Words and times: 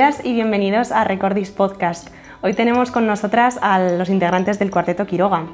Bienvenidas 0.00 0.24
y 0.24 0.32
bienvenidos 0.32 0.92
a 0.92 1.04
Recordis 1.04 1.50
Podcast. 1.50 2.08
Hoy 2.40 2.54
tenemos 2.54 2.90
con 2.90 3.06
nosotras 3.06 3.58
a 3.60 3.78
los 3.78 4.08
integrantes 4.08 4.58
del 4.58 4.70
Cuarteto 4.70 5.06
Quiroga. 5.06 5.44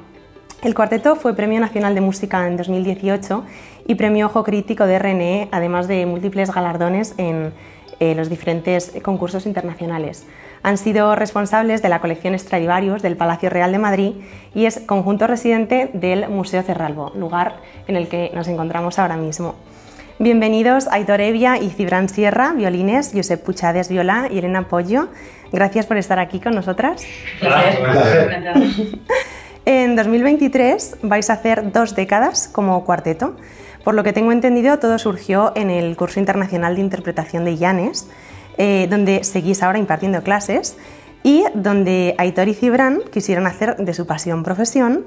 El 0.63 0.73
cuarteto 0.73 1.17
fue 1.17 1.35
Premio 1.35 1.59
Nacional 1.59 1.97
de 1.97 2.01
Música 2.01 2.47
en 2.47 2.57
2018 2.57 3.45
y 3.89 3.97
Premio 3.97 4.27
Ojo 4.27 4.45
Crítico 4.45 4.87
de 4.87 5.01
RNE, 5.01 5.49
además 5.51 5.89
de 5.89 6.07
múltiples 6.07 6.53
galardones 6.53 7.17
en 7.19 7.55
eh, 7.99 8.15
los 8.15 8.29
diferentes 8.31 8.93
concursos 9.03 9.47
internacionales. 9.47 10.25
Han 10.63 10.79
sido 10.79 11.17
responsables 11.17 11.83
de 11.83 11.89
la 11.89 12.01
colección 12.01 12.39
Stradivarius 12.39 13.03
del 13.03 13.17
Palacio 13.17 13.51
Real 13.51 13.73
de 13.73 13.79
Madrid 13.79 14.13
y 14.55 14.67
es 14.67 14.79
conjunto 14.79 15.27
residente 15.27 15.91
del 15.93 16.29
Museo 16.29 16.63
Cerralbo, 16.63 17.11
lugar 17.17 17.57
en 17.89 17.97
el 17.97 18.07
que 18.07 18.31
nos 18.33 18.47
encontramos 18.47 19.01
ahora 19.01 19.17
mismo. 19.17 19.57
Bienvenidos 20.19 20.89
Aitor 20.91 21.21
Evia 21.21 21.59
y 21.59 21.69
Cibran 21.69 22.09
Sierra, 22.09 22.55
violines, 22.55 23.13
Josep 23.15 23.45
Puchades, 23.45 23.91
viola 23.91 24.29
y 24.31 24.39
Elena 24.39 24.67
Pollo. 24.67 25.09
Gracias 25.53 25.85
por 25.85 25.99
estar 25.99 26.19
aquí 26.19 26.41
con 26.41 26.55
nosotras. 26.55 27.05
Gracias. 27.39 27.79
En 29.67 29.95
2023 29.95 30.99
vais 31.03 31.29
a 31.29 31.35
hacer 31.35 31.71
dos 31.71 31.95
décadas 31.95 32.49
como 32.49 32.83
cuarteto. 32.85 33.37
Por 33.85 33.95
lo 33.95 34.05
que 34.05 34.15
tengo 34.15 34.33
entendido, 34.33 34.79
todo 34.79 34.99
surgió 34.99 35.53
en 35.55 35.71
el 35.71 35.97
curso 35.97 36.19
internacional 36.19 36.77
de 36.77 36.81
interpretación 36.81 37.45
de 37.45 37.57
Llanes, 37.57 38.09
eh, 38.57 38.87
donde 38.89 39.23
seguís 39.23 39.63
ahora 39.63 39.79
impartiendo 39.79 40.23
clases 40.23 40.79
y 41.25 41.45
donde 41.55 42.15
Aitor 42.17 42.49
y 42.49 42.55
Cibran 42.55 43.01
quisieron 43.13 43.47
hacer 43.47 43.77
de 43.77 43.93
su 43.93 44.07
pasión 44.07 44.45
profesión 44.45 45.05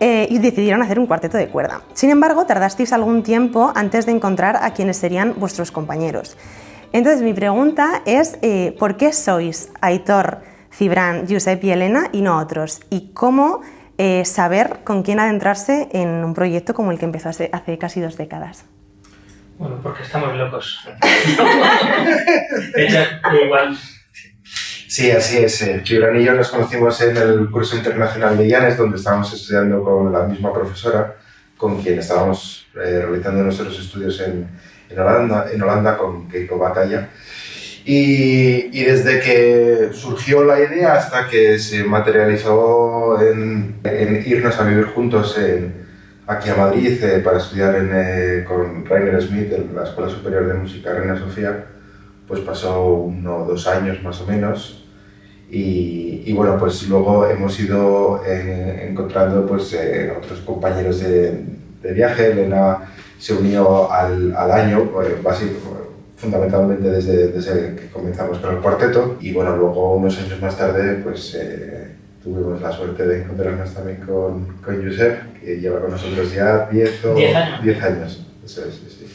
eh, 0.00 0.26
y 0.30 0.38
decidieron 0.38 0.82
hacer 0.82 0.98
un 0.98 1.06
cuarteto 1.06 1.36
de 1.36 1.48
cuerda. 1.48 1.82
Sin 1.94 2.10
embargo, 2.10 2.46
tardasteis 2.46 2.92
algún 2.92 3.22
tiempo 3.22 3.72
antes 3.74 4.06
de 4.06 4.12
encontrar 4.12 4.58
a 4.60 4.72
quienes 4.72 4.96
serían 4.96 5.34
vuestros 5.36 5.70
compañeros. 5.70 6.36
Entonces, 6.92 7.22
mi 7.22 7.34
pregunta 7.34 8.02
es, 8.06 8.38
eh, 8.42 8.74
¿por 8.78 8.96
qué 8.96 9.12
sois 9.12 9.70
Aitor, 9.80 10.40
Cibran, 10.72 11.26
Giuseppe 11.26 11.68
y 11.68 11.70
Elena 11.70 12.08
y 12.12 12.22
no 12.22 12.38
otros? 12.38 12.80
¿Y 12.90 13.12
cómo 13.12 13.60
eh, 13.98 14.26
saber 14.26 14.80
con 14.84 15.02
quién 15.02 15.20
adentrarse 15.20 15.88
en 15.92 16.22
un 16.22 16.34
proyecto 16.34 16.74
como 16.74 16.92
el 16.92 16.98
que 16.98 17.06
empezó 17.06 17.30
hace, 17.30 17.50
casi 17.78 18.00
dos 18.00 18.18
décadas. 18.18 18.66
Bueno, 19.58 19.80
porque 19.82 20.02
estamos 20.02 20.36
locos. 20.36 20.86
igual. 23.42 23.78
Sí, 24.88 25.10
así 25.10 25.38
es. 25.38 25.62
Eh, 25.62 25.82
y 25.84 26.24
yo 26.24 26.34
nos 26.34 26.48
conocimos 26.48 27.00
en 27.00 27.16
el 27.16 27.50
curso 27.50 27.76
internacional 27.76 28.36
de 28.36 28.48
Llanes, 28.48 28.76
donde 28.76 28.96
estábamos 28.96 29.32
estudiando 29.32 29.82
con 29.82 30.12
la 30.12 30.24
misma 30.24 30.52
profesora 30.52 31.16
con 31.56 31.82
quien 31.82 31.98
estábamos 31.98 32.66
eh, 32.74 33.02
realizando 33.02 33.42
nuestros 33.42 33.78
estudios 33.78 34.20
en, 34.20 34.46
en, 34.90 34.98
Holanda, 34.98 35.46
en 35.52 35.62
Holanda 35.62 35.96
con 35.96 36.28
Keiko 36.28 36.58
Batalla. 36.58 37.08
Y, 37.84 38.84
desde 38.84 39.20
que 39.20 39.90
surgió 39.92 40.44
la 40.44 40.60
idea 40.60 40.94
hasta 40.94 41.28
que 41.28 41.58
se 41.58 41.84
materializó 41.84 43.20
en, 43.22 43.80
irnos 44.26 44.58
a 44.58 44.64
vivir 44.64 44.86
juntos 44.86 45.36
aquí 46.26 46.50
a 46.50 46.56
Madrid 46.56 47.02
eh, 47.02 47.20
para 47.20 47.38
estudiar 47.38 47.76
eh, 47.78 48.44
con 48.46 48.84
Rainer 48.84 49.22
Smith 49.22 49.52
en 49.52 49.74
la 49.74 49.84
Escuela 49.84 50.10
Superior 50.10 50.46
de 50.46 50.54
Música 50.54 50.92
Reina 50.92 51.18
Sofía, 51.18 51.64
pues 52.26 52.40
pasó 52.40 52.84
uno 52.84 53.38
o 53.38 53.44
dos 53.44 53.66
años 53.66 54.02
más 54.02 54.20
o 54.20 54.26
menos. 54.26 54.84
Y, 55.48 56.32
bueno, 56.32 56.58
pues 56.58 56.88
luego 56.88 57.28
hemos 57.28 57.58
ido 57.60 58.20
eh, 58.26 58.88
encontrando 58.90 59.46
pues, 59.46 59.76
otros 60.18 60.40
compañeros 60.40 61.00
de, 61.00 61.44
de, 61.80 61.92
viaje. 61.92 62.32
Elena 62.32 62.78
se 63.16 63.32
unió 63.32 63.90
al, 63.90 64.34
al 64.34 64.50
año, 64.50 64.90
básicamente 65.22 65.86
fundamentalmente 66.16 66.90
desde, 66.90 67.28
desde, 67.28 67.76
que 67.76 67.88
comenzamos 67.88 68.38
con 68.38 68.54
el 68.54 68.60
cuarteto 68.60 69.18
y 69.20 69.32
bueno, 69.32 69.56
luego 69.56 69.96
unos 69.96 70.18
años 70.18 70.40
más 70.40 70.56
tarde 70.56 71.00
pues 71.02 71.34
eh, 71.34 71.92
tuvimos 72.22 72.60
la 72.60 72.72
suerte 72.72 73.06
de 73.06 73.22
encontrarnos 73.22 73.72
también 73.74 73.98
con, 73.98 74.46
con 74.64 74.82
Josep, 74.82 75.40
que 75.40 75.60
lleva 75.60 75.80
con 75.80 75.90
nosotros 75.90 76.32
ya 76.32 76.68
10 76.70 77.04
o 77.04 77.14
10 77.14 77.36
años. 77.36 77.82
años. 77.82 78.26
Eso 78.44 78.64
es, 78.64 78.74
sí, 78.74 79.06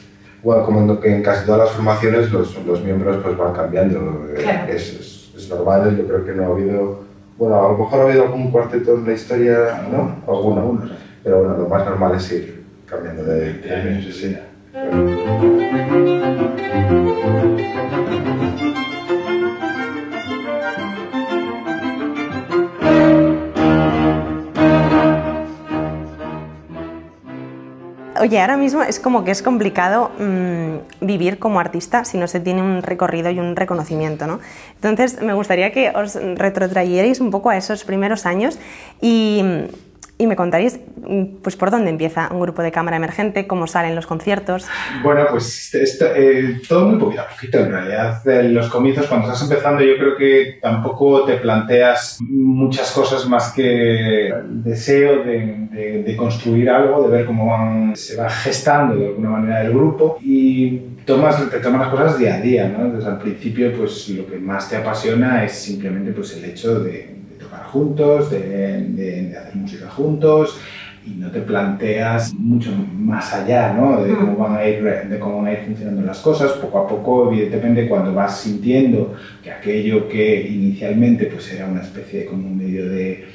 Bueno, 0.44 0.66
como 0.66 0.80
en, 0.80 1.00
en 1.04 1.22
casi 1.22 1.46
todas 1.46 1.60
las 1.62 1.72
formaciones 1.72 2.32
los, 2.32 2.66
los 2.66 2.84
miembros 2.84 3.18
pues 3.24 3.38
van 3.38 3.54
cambiando, 3.54 4.26
eh, 4.36 4.70
es, 4.70 5.32
es, 5.36 5.50
normal, 5.50 5.96
yo 5.98 6.08
creo 6.08 6.26
que 6.26 6.32
no 6.32 6.44
ha 6.44 6.48
habido, 6.48 7.00
bueno, 7.38 7.60
a 7.60 7.72
lo 7.72 7.78
mejor 7.78 8.00
ha 8.00 8.04
habido 8.04 8.24
algún 8.24 8.52
cuarteto 8.52 8.96
en 8.96 9.06
la 9.06 9.14
historia, 9.14 9.88
¿no? 9.92 10.16
Alguno, 10.28 10.82
pero 11.24 11.40
bueno, 11.40 11.58
lo 11.58 11.70
más 11.70 11.86
normal 11.86 12.16
es 12.16 12.32
ir 12.32 12.64
cambiando 12.88 13.24
de, 13.24 13.54
de, 13.54 14.02
de 14.02 14.42
Oye, 28.22 28.40
ahora 28.40 28.56
mismo 28.56 28.84
es 28.84 29.00
como 29.00 29.24
que 29.24 29.32
es 29.32 29.42
complicado 29.42 30.12
mm, 30.20 31.06
vivir 31.06 31.40
como 31.40 31.60
artista 31.60 32.06
si 32.06 32.20
no 32.20 32.28
se 32.28 32.40
tiene 32.40 32.62
un 32.62 32.84
recorrido 32.84 33.32
y 33.32 33.40
un 33.40 33.56
reconocimiento, 33.56 34.28
¿no? 34.28 34.40
Entonces, 34.76 35.20
me 35.24 35.34
gustaría 35.34 35.72
que 35.72 35.90
os 35.90 36.14
retrotrayerais 36.36 37.20
un 37.20 37.32
poco 37.32 37.50
a 37.50 37.58
esos 37.58 37.84
primeros 37.84 38.28
años 38.28 38.60
y 39.02 39.42
y 40.22 40.28
me 40.28 40.36
contaréis 40.36 40.80
mm, 40.98 41.38
pues, 41.42 41.56
por 41.56 41.72
dónde 41.72 41.90
empieza 41.90 42.30
un 42.32 42.40
grupo 42.40 42.62
de 42.62 42.72
cámara 42.72 42.98
emergente, 42.98 43.48
cómo 43.48 43.66
salen 43.66 43.96
los 43.96 44.06
conciertos. 44.06 44.68
Bueno, 45.04 45.26
pues 45.32 45.74
esto, 45.74 46.06
eh, 46.16 46.62
todo 46.70 46.90
muy 46.90 47.00
poquito 47.00 47.22
a 47.22 47.28
poquito. 47.28 47.58
En 47.58 47.72
realidad, 47.72 48.28
en 48.28 48.54
los 48.54 48.70
comienzos, 48.70 49.08
cuando 49.08 49.26
estás 49.26 49.50
empezando, 49.50 49.82
yo 49.82 49.98
creo 49.98 50.16
que 50.16 50.60
tampoco 50.62 51.26
te 51.26 51.38
planteas 51.38 52.20
muchas 52.22 52.92
cosas 52.92 53.28
más 53.28 53.52
que 53.52 54.28
el 54.28 54.64
deseo 54.64 55.24
de, 55.24 56.04
de, 56.06 56.16
construir 56.16 56.70
algo, 56.70 57.08
de 57.08 57.18
ver 57.18 57.26
cómo 57.26 57.48
van, 57.48 57.96
se 57.96 58.16
va 58.16 58.30
gestando 58.30 58.96
de 58.96 59.08
alguna 59.08 59.30
manera 59.32 59.62
el 59.64 59.72
grupo 59.72 60.20
y 60.22 60.78
tomas, 61.06 61.50
te 61.50 61.58
tomas 61.58 61.82
las 61.82 61.90
cosas 61.90 62.20
día 62.20 62.36
a 62.36 62.42
día. 62.42 62.70
¿no? 62.70 62.94
Desde 62.94 63.10
al 63.10 63.18
principio, 63.18 63.74
pues 63.76 64.08
lo 64.10 64.28
que 64.28 64.38
más 64.38 64.70
te 64.70 64.78
apasiona 64.78 65.44
es 65.44 65.54
simplemente 65.54 66.12
pues, 66.12 66.38
el 66.38 66.46
hecho 66.46 66.80
de 66.80 67.11
juntos, 67.72 68.32
de, 68.32 69.36
hacer 69.38 69.56
música 69.56 69.90
juntos 69.90 70.60
y 71.06 71.12
no 71.12 71.32
te 71.32 71.42
planteas 71.42 72.34
mucho 72.36 72.72
más 72.94 73.34
allá 73.34 73.74
¿no? 73.74 74.04
de, 74.04 74.14
cómo 74.14 74.36
van 74.36 74.58
a 74.58 74.68
ir, 74.68 74.84
de 74.84 75.20
cómo 75.20 75.38
van 75.38 75.48
a 75.48 75.54
ir 75.54 75.60
funcionando 75.66 76.02
las 76.04 76.20
cosas. 76.20 76.52
Poco 76.54 76.78
a 76.80 76.88
poco, 76.88 77.32
evidentemente, 77.32 77.88
cuando 77.88 78.14
vas 78.14 78.40
sintiendo 78.40 79.16
que 79.44 79.52
aquello 79.52 80.08
que 80.08 80.48
inicialmente 80.48 81.26
pues, 81.26 81.52
era 81.54 81.66
una 81.66 81.82
especie 81.82 82.22
de 82.22 82.26
como 82.26 82.48
un 82.48 82.58
medio 82.58 82.88
de, 82.88 83.26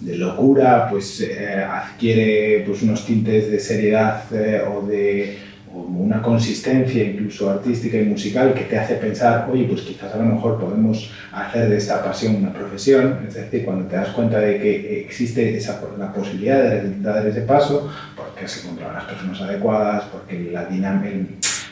de 0.00 0.16
locura, 0.16 0.88
pues 0.90 1.20
eh, 1.22 1.64
adquiere 1.64 2.62
pues, 2.66 2.82
unos 2.82 3.06
tintes 3.06 3.50
de 3.50 3.58
seriedad 3.58 4.22
eh, 4.34 4.62
o 4.68 4.86
de 4.86 5.38
como 5.74 6.00
una 6.00 6.22
consistencia 6.22 7.02
incluso 7.02 7.50
artística 7.50 7.98
y 7.98 8.04
musical 8.04 8.54
que 8.54 8.62
te 8.62 8.78
hace 8.78 8.94
pensar, 8.94 9.48
oye, 9.50 9.64
pues 9.64 9.80
quizás 9.80 10.14
a 10.14 10.18
lo 10.18 10.24
mejor 10.24 10.60
podemos 10.60 11.10
hacer 11.32 11.68
de 11.68 11.76
esta 11.76 12.02
pasión 12.02 12.36
una 12.36 12.52
profesión, 12.52 13.24
es 13.26 13.34
decir, 13.34 13.64
cuando 13.64 13.86
te 13.86 13.96
das 13.96 14.10
cuenta 14.10 14.38
de 14.38 14.60
que 14.60 15.00
existe 15.00 15.56
esa, 15.56 15.82
la 15.98 16.12
posibilidad 16.12 16.62
de 16.62 17.00
dar 17.00 17.26
ese 17.26 17.40
paso, 17.40 17.90
porque 18.16 18.46
se 18.46 18.60
encuentran 18.60 18.94
las 18.94 19.04
personas 19.04 19.40
adecuadas, 19.40 20.04
porque 20.12 20.48
la 20.52 20.64
dinámica, 20.66 21.10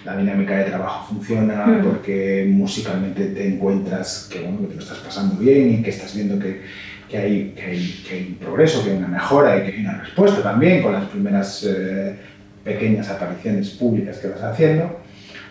la 0.05 0.16
dinámica 0.16 0.56
de 0.56 0.64
trabajo 0.64 1.14
funciona, 1.14 1.64
hmm. 1.64 1.84
porque 1.84 2.46
musicalmente 2.50 3.26
te 3.26 3.55
encuentras 3.55 4.28
que, 4.31 4.40
bueno, 4.40 4.62
que 4.62 4.66
te 4.66 4.75
lo 4.75 4.82
estás 4.82 4.98
pasando 4.98 5.37
bien 5.37 5.75
y 5.75 5.82
que 5.82 5.90
estás 5.90 6.12
viendo 6.12 6.40
que, 6.40 6.62
que, 7.08 7.19
hay, 7.19 7.55
que, 7.55 7.62
hay, 7.62 8.05
que 8.08 8.14
hay 8.16 8.26
un 8.31 8.34
progreso, 8.34 8.82
que 8.82 8.90
hay 8.90 8.96
una 8.96 9.06
mejora 9.06 9.58
y 9.58 9.60
que 9.62 9.76
hay 9.76 9.81
una 9.81 10.00
respuesta 10.00 10.43
también 10.43 10.82
con 10.82 10.93
las 10.93 11.05
primeras... 11.05 11.64
Eh, 11.69 12.31
pequeñas 12.64 13.10
apariciones 13.10 13.70
públicas 13.70 14.18
que 14.18 14.28
vas 14.28 14.42
haciendo, 14.42 15.00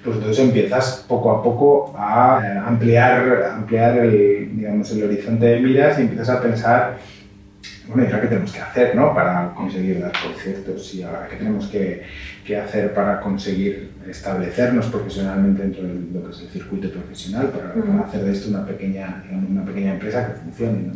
pues 0.03 0.17
entonces 0.17 0.43
empiezas 0.43 1.05
poco 1.07 1.31
a 1.31 1.43
poco 1.43 1.93
a 1.97 2.41
eh, 2.43 2.57
ampliar, 2.57 3.51
ampliar 3.55 3.97
el, 3.99 4.57
digamos, 4.57 4.91
el 4.91 5.03
horizonte 5.03 5.45
de 5.45 5.59
miras 5.59 5.99
y 5.99 6.03
empiezas 6.03 6.29
a 6.29 6.41
pensar, 6.41 6.97
bueno, 7.87 8.03
¿y 8.03 8.05
ahora 8.07 8.21
qué 8.21 8.27
tenemos 8.27 8.51
que 8.51 8.59
hacer 8.59 8.95
¿no? 8.95 9.13
para 9.13 9.53
conseguir 9.53 10.01
dar 10.01 10.11
conciertos? 10.11 10.93
¿Y 10.95 11.03
ahora 11.03 11.27
qué 11.29 11.35
tenemos 11.35 11.67
que, 11.67 12.03
que, 12.45 12.57
hacer 12.57 12.93
para 12.93 13.19
conseguir 13.19 13.91
establecernos 14.09 14.87
profesionalmente 14.87 15.61
dentro 15.61 15.83
de 15.83 15.93
lo 16.13 16.25
que 16.25 16.31
es 16.31 16.41
el 16.41 16.49
circuito 16.49 16.89
profesional, 16.89 17.49
para, 17.49 17.73
para 17.73 18.07
hacer 18.07 18.23
de 18.23 18.31
esto 18.31 18.49
una 18.49 18.65
pequeña, 18.65 19.23
una 19.49 19.63
pequeña 19.63 19.93
empresa 19.93 20.27
que 20.27 20.39
funcione? 20.39 20.79
¿no? 20.87 20.93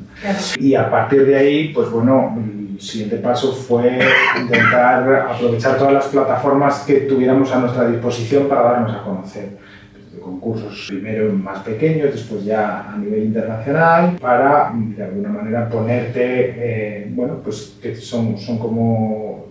Y 0.57 0.73
a 0.73 0.89
partir 0.89 1.25
de 1.25 1.35
ahí, 1.35 1.71
pues 1.73 1.89
bueno, 1.89 2.35
el 2.75 2.81
siguiente 2.81 3.17
paso 3.17 3.53
fue 3.53 3.99
intentar 4.41 5.27
aprovechar 5.29 5.77
todas 5.77 5.93
las 5.93 6.05
plataformas 6.07 6.79
que 6.81 7.01
tuviéramos 7.01 7.51
a 7.53 7.59
nuestra 7.59 7.87
disposición 7.89 8.47
para 8.49 8.63
darnos 8.63 8.95
a 8.95 9.03
conocer. 9.03 9.57
Desde 9.93 10.19
concursos 10.19 10.85
primero 10.89 11.31
más 11.33 11.59
pequeños, 11.59 12.11
después 12.11 12.43
ya 12.43 12.91
a 12.91 12.97
nivel 12.97 13.25
internacional, 13.25 14.17
para 14.19 14.73
de 14.75 15.03
alguna 15.03 15.29
manera 15.29 15.69
ponerte, 15.69 16.23
eh, 16.25 17.07
bueno, 17.11 17.39
pues 17.41 17.77
que 17.81 17.95
son, 17.95 18.37
son 18.37 18.59
como 18.59 19.45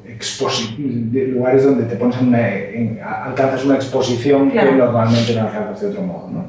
lugares 1.12 1.65
donde 1.65 1.85
te 1.85 1.97
pones 1.97 2.21
una, 2.21 2.47
alcanzas 3.25 3.65
una 3.65 3.76
exposición 3.76 4.50
que 4.50 4.73
normalmente 4.73 5.35
no 5.35 5.43
alcanzas 5.43 5.81
de 5.81 5.87
otro 5.88 6.03
modo. 6.03 6.31
¿no? 6.31 6.44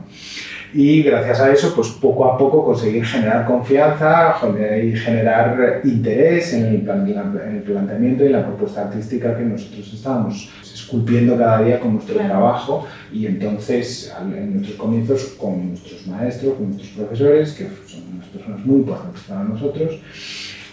Y 0.78 1.04
gracias 1.04 1.40
a 1.40 1.54
eso, 1.54 1.74
pues 1.74 1.88
poco 1.88 2.26
a 2.26 2.38
poco 2.38 2.66
conseguir 2.66 3.06
generar 3.06 3.46
confianza 3.46 4.36
y 4.84 4.92
generar 4.92 5.80
interés 5.86 6.54
en 6.54 6.66
el, 6.66 6.90
en 6.90 7.56
el 7.56 7.62
planteamiento 7.62 8.26
y 8.26 8.30
la 8.30 8.46
propuesta 8.46 8.82
artística 8.82 9.38
que 9.38 9.46
nosotros 9.46 9.94
estábamos 9.94 10.50
esculpiendo 10.62 11.38
cada 11.38 11.62
día 11.64 11.80
con 11.80 11.94
nuestro 11.94 12.16
trabajo. 12.16 12.86
Y 13.14 13.26
entonces 13.26 14.14
en 14.20 14.56
nuestros 14.56 14.78
comienzos 14.78 15.24
con 15.40 15.70
nuestros 15.70 16.08
maestros, 16.08 16.56
con 16.56 16.72
nuestros 16.72 16.92
profesores, 16.92 17.54
que 17.54 17.70
son 17.88 18.04
unas 18.14 18.28
personas 18.28 18.66
muy 18.66 18.76
importantes 18.80 19.22
para 19.30 19.44
nosotros, 19.46 20.02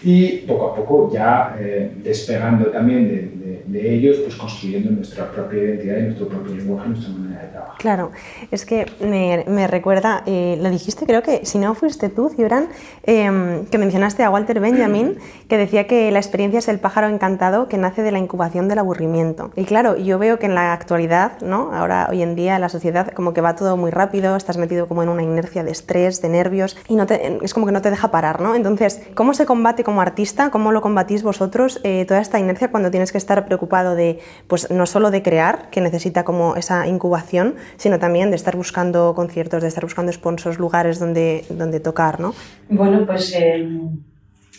y 0.03 0.39
poco 0.39 0.67
a 0.67 0.75
poco 0.75 1.09
ya 1.13 1.55
eh, 1.59 1.91
despegando 2.03 2.65
también 2.65 3.07
de, 3.07 3.63
de, 3.65 3.93
ellos, 3.93 4.17
pues 4.17 4.35
construyendo 4.35 4.91
nuestra 4.91 5.31
propia 5.31 5.63
identidad 5.63 5.97
y 5.97 6.01
nuestro 6.03 6.27
propio 6.27 6.55
lenguaje, 6.55 6.89
nuestra 6.89 7.13
manera 7.13 7.41
de 7.43 7.47
trabajar. 7.47 7.77
Claro, 7.77 8.11
es 8.51 8.65
que 8.65 8.85
me, 8.99 9.45
me 9.47 9.67
recuerda, 9.67 10.23
eh, 10.25 10.57
lo 10.61 10.69
dijiste, 10.69 11.05
creo 11.05 11.23
que 11.23 11.45
si 11.45 11.57
no 11.57 11.73
fuiste 11.73 12.09
tú, 12.09 12.29
Cibran, 12.29 12.67
eh, 13.03 13.63
que 13.71 13.77
mencionaste 13.77 14.23
a 14.23 14.29
Walter 14.29 14.59
Benjamin, 14.59 15.17
que 15.47 15.57
decía 15.57 15.87
que 15.87 16.11
la 16.11 16.19
experiencia 16.19 16.59
es 16.59 16.67
el 16.67 16.79
pájaro 16.79 17.07
encantado 17.07 17.69
que 17.69 17.77
nace 17.77 18.03
de 18.03 18.11
la 18.11 18.19
incubación 18.19 18.67
del 18.67 18.79
aburrimiento. 18.79 19.51
Y 19.55 19.63
claro, 19.63 19.97
yo 19.97 20.19
veo 20.19 20.37
que 20.37 20.47
en 20.47 20.55
la 20.55 20.73
actualidad, 20.73 21.39
¿no? 21.41 21.73
ahora 21.73 22.07
hoy 22.09 22.21
en 22.21 22.35
día, 22.35 22.59
la 22.59 22.69
sociedad 22.69 23.07
como 23.13 23.33
que 23.33 23.41
va 23.41 23.55
todo 23.55 23.77
muy 23.77 23.91
rápido, 23.91 24.35
estás 24.35 24.57
metido 24.57 24.87
como 24.87 25.03
en 25.03 25.09
una 25.09 25.23
inercia 25.23 25.63
de 25.63 25.71
estrés, 25.71 26.21
de 26.21 26.29
nervios, 26.29 26.77
y 26.89 26.95
no 26.95 27.05
te, 27.05 27.39
es 27.43 27.53
como 27.53 27.65
que 27.65 27.71
no 27.71 27.81
te 27.81 27.89
deja 27.89 28.11
parar, 28.11 28.41
¿no? 28.41 28.55
Entonces, 28.55 29.01
¿cómo 29.15 29.33
se 29.33 29.45
combate 29.45 29.83
como 29.93 30.01
artista? 30.01 30.49
¿Cómo 30.49 30.71
lo 30.71 30.81
combatís 30.81 31.21
vosotros 31.21 31.79
eh, 31.83 32.05
toda 32.05 32.19
esta 32.19 32.39
inercia 32.39 32.71
cuando 32.71 32.89
tienes 32.89 33.11
que 33.11 33.19
estar 33.19 33.45
preocupado 33.45 33.93
de, 33.93 34.17
pues 34.47 34.71
no 34.71 34.87
solo 34.87 35.11
de 35.11 35.21
crear, 35.21 35.69
que 35.69 35.81
necesita 35.81 36.23
como 36.23 36.55
esa 36.55 36.87
incubación, 36.87 37.53
sino 37.77 37.99
también 37.99 38.31
de 38.31 38.35
estar 38.35 38.55
buscando 38.55 39.13
conciertos, 39.13 39.61
de 39.61 39.67
estar 39.67 39.83
buscando 39.83 40.11
sponsors, 40.11 40.57
lugares 40.57 40.97
donde, 40.97 41.45
donde 41.47 41.79
tocar, 41.79 42.19
¿no? 42.19 42.33
Bueno, 42.69 43.05
pues 43.05 43.35
eh, 43.35 43.69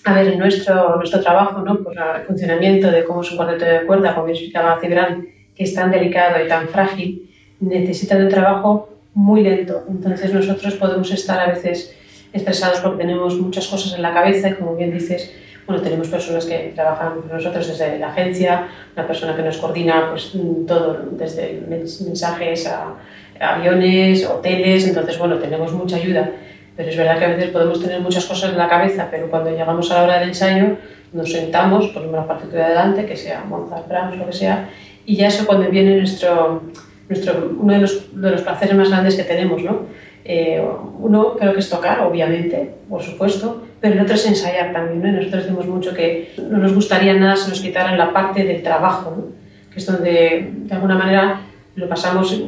a 0.04 0.14
ver, 0.14 0.38
nuestro, 0.38 0.94
nuestro 0.98 1.20
trabajo, 1.20 1.62
¿no? 1.62 1.82
Por 1.82 1.94
el 1.94 2.25
funcionamiento 2.25 2.92
de 2.92 3.02
cómo 3.02 3.22
es 3.22 3.32
un 3.32 3.36
cuarteto 3.36 3.64
de 3.64 3.86
cuerda, 3.86 4.14
como 4.14 4.28
explicaba 4.28 4.78
Cibran, 4.81 5.26
que 5.56 5.64
es 5.64 5.75
tan 5.75 5.90
delicado 5.90 6.44
y 6.44 6.46
tan 6.46 6.69
frágil, 6.69 7.28
necesita 7.58 8.14
de 8.14 8.26
un 8.26 8.31
trabajo 8.31 8.88
muy 9.14 9.42
lento. 9.42 9.82
Entonces 9.88 10.32
nosotros 10.32 10.75
podemos 10.75 11.10
estar 11.10 11.40
a 11.40 11.52
veces 11.52 11.92
estresados 12.34 12.81
porque 12.81 12.98
tenemos 12.98 13.38
muchas 13.38 13.66
cosas 13.66 13.94
en 13.94 14.02
la 14.02 14.12
cabeza 14.12 14.50
y 14.50 14.54
como 14.54 14.76
bien 14.76 14.92
dices, 14.92 15.32
bueno, 15.66 15.81
tenemos 15.82 16.08
personas 16.08 16.44
que 16.44 16.72
trabajan 16.75 17.20
con 17.20 17.31
nosotros 17.31 17.66
desde 17.66 17.98
la 17.98 18.08
agencia, 18.08 18.69
una 18.94 19.06
persona 19.06 19.34
que 19.34 19.42
nos 19.42 19.56
coordina 19.56 20.10
pues, 20.10 20.32
todo, 20.66 20.98
desde 21.12 21.62
mensajes 21.69 22.66
a 22.66 22.96
aviones, 23.40 24.26
hoteles, 24.26 24.86
entonces, 24.86 25.19
bueno, 25.19 25.38
tenemos 25.38 25.72
mucha 25.72 25.96
ayuda. 25.96 26.31
Pero 26.76 26.90
es 26.90 26.96
verdad 26.96 27.19
que 27.19 27.25
a 27.25 27.28
veces 27.28 27.50
podemos 27.50 27.81
tener 27.81 28.00
muchas 28.00 28.26
cosas 28.26 28.50
en 28.50 28.58
la 28.58 28.69
cabeza, 28.69 29.08
pero 29.10 29.31
cuando 29.31 29.50
llegamos 29.50 29.90
a 29.90 29.94
la 29.94 30.02
hora 30.02 30.19
del 30.19 30.31
ensayo, 30.31 30.76
nos 31.12 31.31
sentamos, 31.31 31.88
ponemos 31.88 32.16
la 32.16 32.26
partitura 32.26 32.66
adelante, 32.66 33.06
que 33.06 33.16
sea 33.16 33.44
Mozart, 33.44 33.88
Brahms, 33.88 34.16
lo 34.19 34.26
que 34.26 34.32
sea, 34.32 34.69
y 35.06 35.16
ya 35.16 35.28
eso 35.28 35.46
cuando 35.46 35.70
viene 35.70 35.96
nuestro, 35.96 36.62
nuestro, 37.08 37.54
uno 37.58 37.75
de 37.75 37.78
los, 37.78 38.20
de 38.20 38.31
los 38.31 38.42
placeres 38.42 38.75
más 38.75 38.90
grandes 38.90 39.14
que 39.14 39.22
tenemos, 39.22 39.62
¿no? 39.62 39.82
Eh, 40.25 40.62
uno 41.00 41.37
creo 41.37 41.53
que 41.53 41.61
es 41.61 41.69
tocar, 41.69 42.00
obviamente, 42.00 42.75
por 42.88 43.03
supuesto, 43.03 43.62
pero 43.81 43.94
el 43.94 44.00
otro 44.00 44.15
es 44.15 44.26
ensayar 44.26 44.73
también. 44.73 45.03
¿no? 45.03 45.12
nosotros 45.19 45.44
decimos 45.44 45.67
mucho 45.67 45.94
que 45.94 46.32
no 46.50 46.59
nos 46.59 46.75
gustaría 46.75 47.15
nada 47.15 47.37
si 47.37 47.50
nos 47.50 47.61
quitaran 47.61 47.99
la 47.99 48.12
parte 48.12 48.44
del 48.44 48.62
trabajo, 48.62 49.29
que 49.71 49.79
es 49.79 49.87
donde 49.87 50.50
de 50.55 50.75
alguna 50.75 50.97
manera 50.97 51.43
lo 51.76 51.88
pasamos 51.88 52.43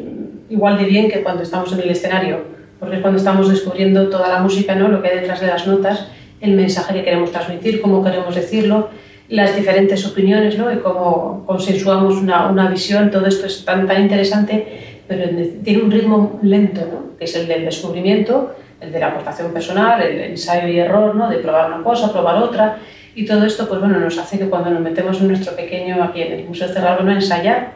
igual 0.49 0.79
de 0.79 0.85
bien 0.85 1.11
que 1.11 1.23
cuando 1.23 1.43
estamos 1.43 1.73
en 1.73 1.81
el 1.81 1.91
escenario, 1.91 2.45
porque 2.81 2.97
es 2.97 3.03
cuando 3.03 3.19
estamos 3.19 3.51
descubriendo 3.51 4.09
toda 4.09 4.29
la 4.29 4.41
música, 4.41 4.75
¿no? 4.75 4.89
lo 4.89 5.03
que 5.03 5.09
hay 5.09 5.21
detrás 5.21 5.41
de 5.41 5.49
las 5.49 5.67
notas, 5.67 6.09
el 6.41 6.53
mensaje 6.53 6.95
que 6.95 7.05
queremos 7.05 7.33
transmitir, 7.33 7.83
cómo 7.83 8.03
queremos 8.03 8.35
decirlo, 8.35 8.89
las 9.29 9.57
diferentes 9.57 10.07
opiniones 10.07 10.57
¿no? 10.57 10.73
y 10.73 10.77
cómo 10.77 11.45
consensuamos 11.47 12.17
una, 12.17 12.49
una 12.49 12.71
visión, 12.71 13.11
todo 13.11 13.27
esto 13.27 13.47
es 13.47 13.65
tan, 13.65 13.87
tan 13.87 14.03
interesante 14.03 14.95
pero 15.09 15.29
tiene 15.63 15.83
un 15.83 15.91
ritmo 15.91 16.41
lento, 16.43 16.81
¿no? 16.81 17.06
Que 17.19 17.25
es 17.25 17.37
el 17.37 17.49
del 17.49 17.65
descubrimiento, 17.65 18.55
el 18.81 18.93
de 18.93 19.01
la 19.01 19.09
aportación 19.09 19.53
personal, 19.53 20.03
el 20.03 20.21
ensayo 20.21 20.69
y 20.69 20.79
error, 20.79 21.15
¿no? 21.15 21.29
de 21.29 21.39
probar 21.39 21.73
una 21.73 21.83
cosa, 21.83 22.13
probar 22.13 22.43
otra, 22.43 22.79
y 23.15 23.25
todo 23.25 23.45
esto 23.47 23.67
pues, 23.67 23.81
bueno, 23.81 23.99
nos 23.99 24.19
hace 24.19 24.39
que 24.39 24.47
cuando 24.47 24.71
nos 24.71 24.81
metemos 24.81 25.21
en 25.21 25.29
nuestro 25.29 25.57
pequeño, 25.57 26.03
aquí 26.03 26.23
en 26.23 26.33
el 26.33 26.45
Museo 26.45 26.69
Cerrado, 26.69 27.03
no 27.03 27.13
ensayar, 27.13 27.73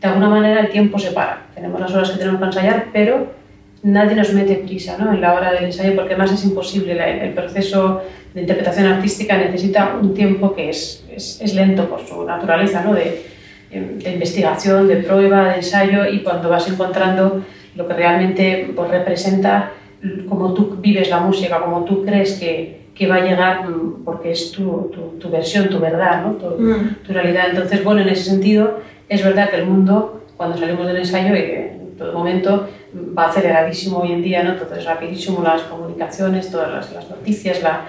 de 0.00 0.08
alguna 0.08 0.28
manera 0.28 0.60
el 0.60 0.70
tiempo 0.70 0.98
se 0.98 1.12
para. 1.12 1.46
Tenemos 1.54 1.80
las 1.80 1.94
horas 1.94 2.10
que 2.10 2.18
tenemos 2.18 2.40
para 2.40 2.50
ensayar, 2.50 2.86
pero 2.92 3.32
nadie 3.82 4.16
nos 4.16 4.32
mete 4.32 4.56
prisa 4.56 4.96
¿no? 4.98 5.12
en 5.12 5.20
la 5.20 5.34
hora 5.34 5.52
del 5.52 5.64
ensayo 5.64 5.94
porque 5.94 6.16
más 6.16 6.32
es 6.32 6.44
imposible. 6.44 6.98
El 7.22 7.32
proceso 7.34 8.02
de 8.34 8.40
interpretación 8.40 8.86
artística 8.86 9.36
necesita 9.36 9.96
un 10.00 10.14
tiempo 10.14 10.54
que 10.54 10.70
es, 10.70 11.04
es, 11.10 11.40
es 11.40 11.54
lento 11.54 11.88
por 11.88 12.04
su 12.06 12.24
naturaleza, 12.24 12.82
¿no? 12.82 12.94
de, 12.94 13.26
de 13.70 14.10
investigación, 14.10 14.88
de 14.88 14.96
prueba, 14.96 15.50
de 15.50 15.56
ensayo 15.56 16.06
y 16.06 16.20
cuando 16.20 16.48
vas 16.48 16.68
encontrando 16.68 17.44
lo 17.74 17.86
que 17.86 17.94
realmente 17.94 18.72
pues, 18.74 18.90
representa 18.90 19.72
cómo 20.28 20.54
tú 20.54 20.76
vives 20.80 21.10
la 21.10 21.20
música, 21.20 21.60
cómo 21.60 21.84
tú 21.84 22.04
crees 22.04 22.38
que, 22.38 22.80
que 22.94 23.06
va 23.06 23.16
a 23.16 23.24
llegar 23.24 23.68
mm, 23.68 24.04
porque 24.04 24.32
es 24.32 24.52
tu, 24.52 24.90
tu, 24.92 25.18
tu 25.18 25.30
versión, 25.30 25.68
tu 25.68 25.78
verdad, 25.78 26.22
¿no? 26.22 26.32
tu, 26.34 26.46
mm. 26.62 26.96
tu, 27.06 27.12
realidad. 27.12 27.48
Entonces, 27.50 27.84
bueno, 27.84 28.00
en 28.00 28.08
ese 28.08 28.24
sentido 28.24 28.80
es 29.08 29.22
verdad 29.24 29.50
que 29.50 29.56
el 29.56 29.66
mundo, 29.66 30.24
cuando 30.36 30.56
salimos 30.56 30.86
del 30.86 30.96
ensayo, 30.96 31.34
y 31.34 31.40
en 31.40 31.96
todo 31.98 32.12
momento 32.12 32.68
va 33.16 33.26
aceleradísimo 33.26 33.98
hoy 33.98 34.12
en 34.12 34.22
día, 34.22 34.42
¿no? 34.42 34.54
todo 34.54 34.74
es 34.74 34.84
rapidísimo, 34.84 35.42
las 35.42 35.62
comunicaciones, 35.62 36.50
todas 36.50 36.70
las, 36.72 36.92
las 36.92 37.08
noticias, 37.10 37.62
la... 37.62 37.86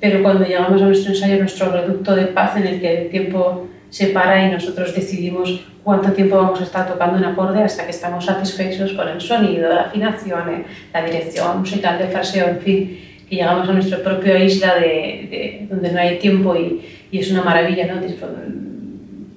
pero 0.00 0.22
cuando 0.22 0.44
llegamos 0.44 0.80
a 0.80 0.86
nuestro 0.86 1.12
ensayo, 1.12 1.38
nuestro 1.38 1.70
reducto 1.72 2.14
de 2.14 2.26
paz 2.26 2.56
en 2.56 2.66
el 2.66 2.80
que 2.80 3.02
el 3.02 3.10
tiempo 3.10 3.66
se 3.90 4.06
para 4.08 4.46
y 4.46 4.50
nosotros 4.50 4.94
decidimos 4.94 5.60
cuánto 5.82 6.12
tiempo 6.12 6.36
vamos 6.36 6.60
a 6.60 6.64
estar 6.64 6.88
tocando 6.88 7.18
un 7.18 7.24
acorde 7.24 7.62
hasta 7.62 7.84
que 7.84 7.90
estamos 7.90 8.24
satisfechos 8.24 8.92
con 8.92 9.08
el 9.08 9.20
sonido, 9.20 9.68
la 9.68 9.82
afinación, 9.82 10.64
la 10.92 11.04
dirección 11.04 11.60
musical 11.60 11.98
del 11.98 12.08
fraseo, 12.08 12.48
en 12.48 12.60
fin, 12.60 13.00
que 13.28 13.36
llegamos 13.36 13.68
a 13.68 13.72
nuestra 13.72 13.98
propia 13.98 14.42
isla 14.42 14.76
de, 14.76 14.80
de, 15.30 15.66
donde 15.68 15.92
no 15.92 16.00
hay 16.00 16.18
tiempo 16.18 16.54
y, 16.56 16.80
y 17.10 17.18
es 17.18 17.30
una 17.30 17.42
maravilla 17.42 17.86
¿no? 17.86 18.00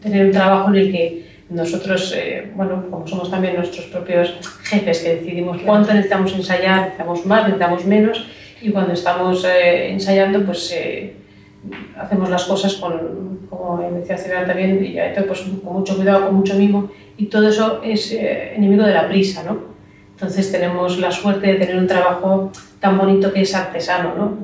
tener 0.02 0.26
un 0.26 0.32
trabajo 0.32 0.70
en 0.70 0.76
el 0.76 0.92
que 0.92 1.24
nosotros, 1.50 2.14
eh, 2.16 2.52
bueno, 2.56 2.86
como 2.90 3.08
somos 3.08 3.30
también 3.30 3.56
nuestros 3.56 3.86
propios 3.88 4.36
jefes 4.64 5.00
que 5.00 5.16
decidimos 5.16 5.62
cuánto 5.64 5.94
necesitamos 5.94 6.34
ensayar, 6.34 6.82
necesitamos 6.82 7.26
más, 7.26 7.44
necesitamos 7.44 7.86
menos 7.86 8.26
y 8.62 8.72
cuando 8.72 8.94
estamos 8.94 9.46
eh, 9.46 9.92
ensayando 9.92 10.44
pues 10.46 10.72
eh, 10.76 11.14
hacemos 11.98 12.30
las 12.30 12.46
cosas 12.46 12.76
con, 12.76 13.33
como 13.58 13.82
decía 13.92 14.18
Cibran 14.18 14.46
también, 14.46 14.84
y 14.84 14.98
pues, 15.28 15.42
con 15.64 15.74
mucho 15.74 15.96
cuidado, 15.96 16.28
con 16.28 16.36
mucho 16.36 16.56
mimo, 16.56 16.90
y 17.18 17.26
todo 17.26 17.48
eso 17.48 17.82
es 17.84 18.12
eh, 18.12 18.54
enemigo 18.56 18.84
de 18.84 18.94
la 18.94 19.08
prisa, 19.08 19.44
¿no? 19.44 19.74
Entonces 20.12 20.52
tenemos 20.52 21.00
la 21.00 21.12
suerte 21.12 21.48
de 21.48 21.56
tener 21.56 21.78
un 21.78 21.88
trabajo 21.88 22.52
tan 22.80 22.98
bonito 22.98 23.34
que 23.34 23.42
es 23.42 23.54
artesano, 23.56 24.14
¿no? 24.16 24.38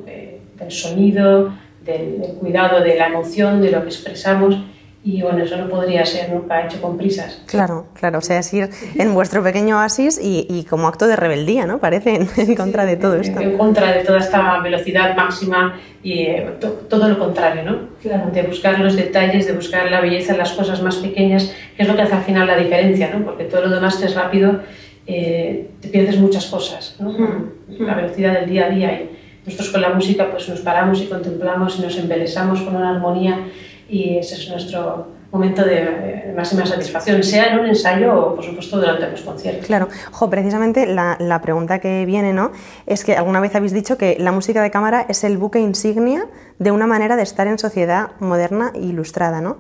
del 0.60 0.72
sonido, 0.72 1.54
del, 1.86 2.20
del 2.20 2.32
cuidado 2.34 2.82
de 2.82 2.98
la 2.98 3.08
emoción, 3.08 3.62
de 3.62 3.72
lo 3.72 3.82
que 3.82 3.88
expresamos, 3.88 4.58
y 5.02 5.22
bueno, 5.22 5.44
eso 5.44 5.56
no 5.56 5.70
podría 5.70 6.06
ser 6.06 6.30
nunca 6.30 6.66
hecho 6.66 6.82
con 6.82 6.98
prisas. 6.98 7.42
Claro, 7.46 7.88
claro, 7.94 8.18
o 8.18 8.22
sea, 8.22 8.40
es 8.40 8.54
ir 8.54 8.70
en 8.96 9.14
vuestro 9.14 9.42
pequeño 9.42 9.78
oasis 9.78 10.20
y, 10.22 10.46
y 10.50 10.64
como 10.66 10.88
acto 10.88 11.08
de 11.08 11.16
rebeldía, 11.16 11.66
¿no? 11.66 11.80
Parece 11.80 12.16
en, 12.16 12.28
en 12.36 12.56
contra 12.56 12.86
de 12.86 12.98
todo 12.98 13.16
esto. 13.16 13.40
En 13.40 13.58
contra 13.58 13.94
de 13.94 14.04
toda 14.04 14.20
esta 14.20 14.60
velocidad 14.60 15.16
máxima 15.16 15.80
y 16.04 16.24
eh, 16.24 16.50
to, 16.60 16.70
todo 16.90 17.08
lo 17.08 17.18
contrario, 17.18 17.64
¿no? 17.64 17.80
Claro. 18.02 18.30
De 18.32 18.44
buscar 18.44 18.78
los 18.80 18.96
detalles, 18.98 19.48
de 19.48 19.54
buscar 19.54 19.90
la 19.90 20.02
belleza 20.02 20.34
en 20.34 20.40
las 20.40 20.52
cosas 20.52 20.82
más 20.82 20.98
pequeñas, 20.98 21.56
que 21.78 21.84
es 21.84 21.88
lo 21.88 21.96
que 21.96 22.02
hace 22.02 22.16
al 22.16 22.24
final 22.24 22.48
la 22.48 22.58
diferencia, 22.58 23.10
¿no? 23.14 23.24
Porque 23.24 23.46
todo 23.46 23.62
lo 23.62 23.70
demás 23.70 23.96
que 23.96 24.06
es 24.06 24.16
rápido, 24.16 24.60
eh, 25.08 25.70
te 25.80 25.88
pierdes 25.88 26.18
muchas 26.18 26.46
cosas, 26.48 26.98
¿no? 27.00 27.12
Mm. 27.12 27.52
La 27.80 27.96
velocidad 27.96 28.34
del 28.34 28.50
día 28.50 28.66
a 28.66 28.70
día. 28.70 29.02
Y 29.02 29.10
nosotros 29.46 29.70
con 29.70 29.82
la 29.82 29.90
música 29.90 30.30
pues 30.30 30.50
nos 30.50 30.60
paramos 30.60 31.02
y 31.02 31.06
contemplamos 31.06 31.80
y 31.80 31.84
nos 31.84 31.98
embelesamos 31.98 32.62
con 32.62 32.76
una 32.76 32.90
armonía 32.96 33.46
y 33.90 34.18
ese 34.18 34.36
es 34.36 34.50
nuestro 34.50 35.08
momento 35.32 35.64
de 35.64 36.34
máxima 36.36 36.66
satisfacción, 36.66 37.24
sea 37.24 37.54
en 37.54 37.60
un 37.60 37.66
ensayo 37.68 38.14
o, 38.14 38.36
por 38.36 38.44
supuesto, 38.44 38.78
durante 38.78 39.10
los 39.10 39.22
conciertos. 39.22 39.66
Claro. 39.68 39.88
Jo, 40.12 40.30
precisamente 40.30 40.88
la, 40.88 41.18
la, 41.20 41.40
pregunta 41.42 41.80
que 41.80 42.06
viene 42.06 42.34
¿no? 42.34 42.52
es 42.88 43.04
que 43.04 43.16
alguna 43.16 43.40
vez 43.40 43.56
habéis 43.56 43.74
dicho 43.74 43.98
que 43.98 44.18
la 44.20 44.32
música 44.32 44.64
de 44.64 44.72
cámara 44.72 45.06
es 45.08 45.24
el 45.24 45.38
buque 45.38 45.60
insignia 45.60 46.26
de 46.58 46.72
una 46.72 46.88
manera 46.88 47.16
de 47.16 47.24
estar 47.24 47.48
en 47.48 47.60
sociedad 47.60 48.12
moderna 48.20 48.72
e 48.74 48.80
ilustrada, 48.80 49.40
¿no? 49.40 49.58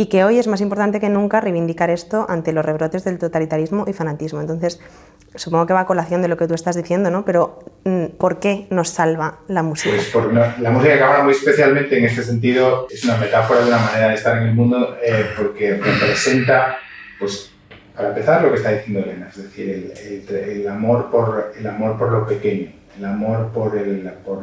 Y 0.00 0.06
que 0.06 0.24
hoy 0.24 0.38
es 0.38 0.46
más 0.46 0.62
importante 0.62 0.98
que 0.98 1.10
nunca 1.10 1.42
reivindicar 1.42 1.90
esto 1.90 2.24
ante 2.26 2.54
los 2.54 2.64
rebrotes 2.64 3.04
del 3.04 3.18
totalitarismo 3.18 3.84
y 3.86 3.92
fanatismo. 3.92 4.40
Entonces, 4.40 4.80
supongo 5.34 5.66
que 5.66 5.74
va 5.74 5.80
a 5.80 5.86
colación 5.86 6.22
de 6.22 6.28
lo 6.28 6.38
que 6.38 6.46
tú 6.46 6.54
estás 6.54 6.74
diciendo, 6.74 7.10
¿no? 7.10 7.26
Pero 7.26 7.58
mm, 7.84 8.06
¿por 8.16 8.40
qué 8.40 8.66
nos 8.70 8.88
salva 8.88 9.40
la 9.46 9.62
música? 9.62 9.94
Pues 9.94 10.08
por 10.08 10.32
la 10.32 10.70
música 10.70 10.94
de 10.94 10.98
cámara 10.98 11.22
muy 11.22 11.32
especialmente 11.32 11.98
en 11.98 12.06
este 12.06 12.22
sentido 12.22 12.86
es 12.90 13.04
una 13.04 13.18
metáfora 13.18 13.60
de 13.60 13.68
una 13.68 13.76
manera 13.76 14.08
de 14.08 14.14
estar 14.14 14.38
en 14.38 14.44
el 14.44 14.54
mundo 14.54 14.96
eh, 15.04 15.26
porque 15.36 15.74
representa 15.74 16.78
pues 17.18 17.52
para 17.94 18.08
empezar, 18.08 18.42
lo 18.42 18.52
que 18.52 18.56
está 18.56 18.72
diciendo 18.72 19.00
Elena, 19.00 19.28
es 19.28 19.36
decir, 19.36 19.68
el, 19.68 20.26
el, 20.34 20.60
el 20.60 20.68
amor, 20.68 21.10
por, 21.10 21.52
el 21.58 21.66
amor 21.66 21.98
por 21.98 22.10
lo 22.10 22.26
pequeño, 22.26 22.72
el 22.96 23.04
amor 23.04 23.50
por, 23.52 23.76
el, 23.76 24.10
por, 24.24 24.40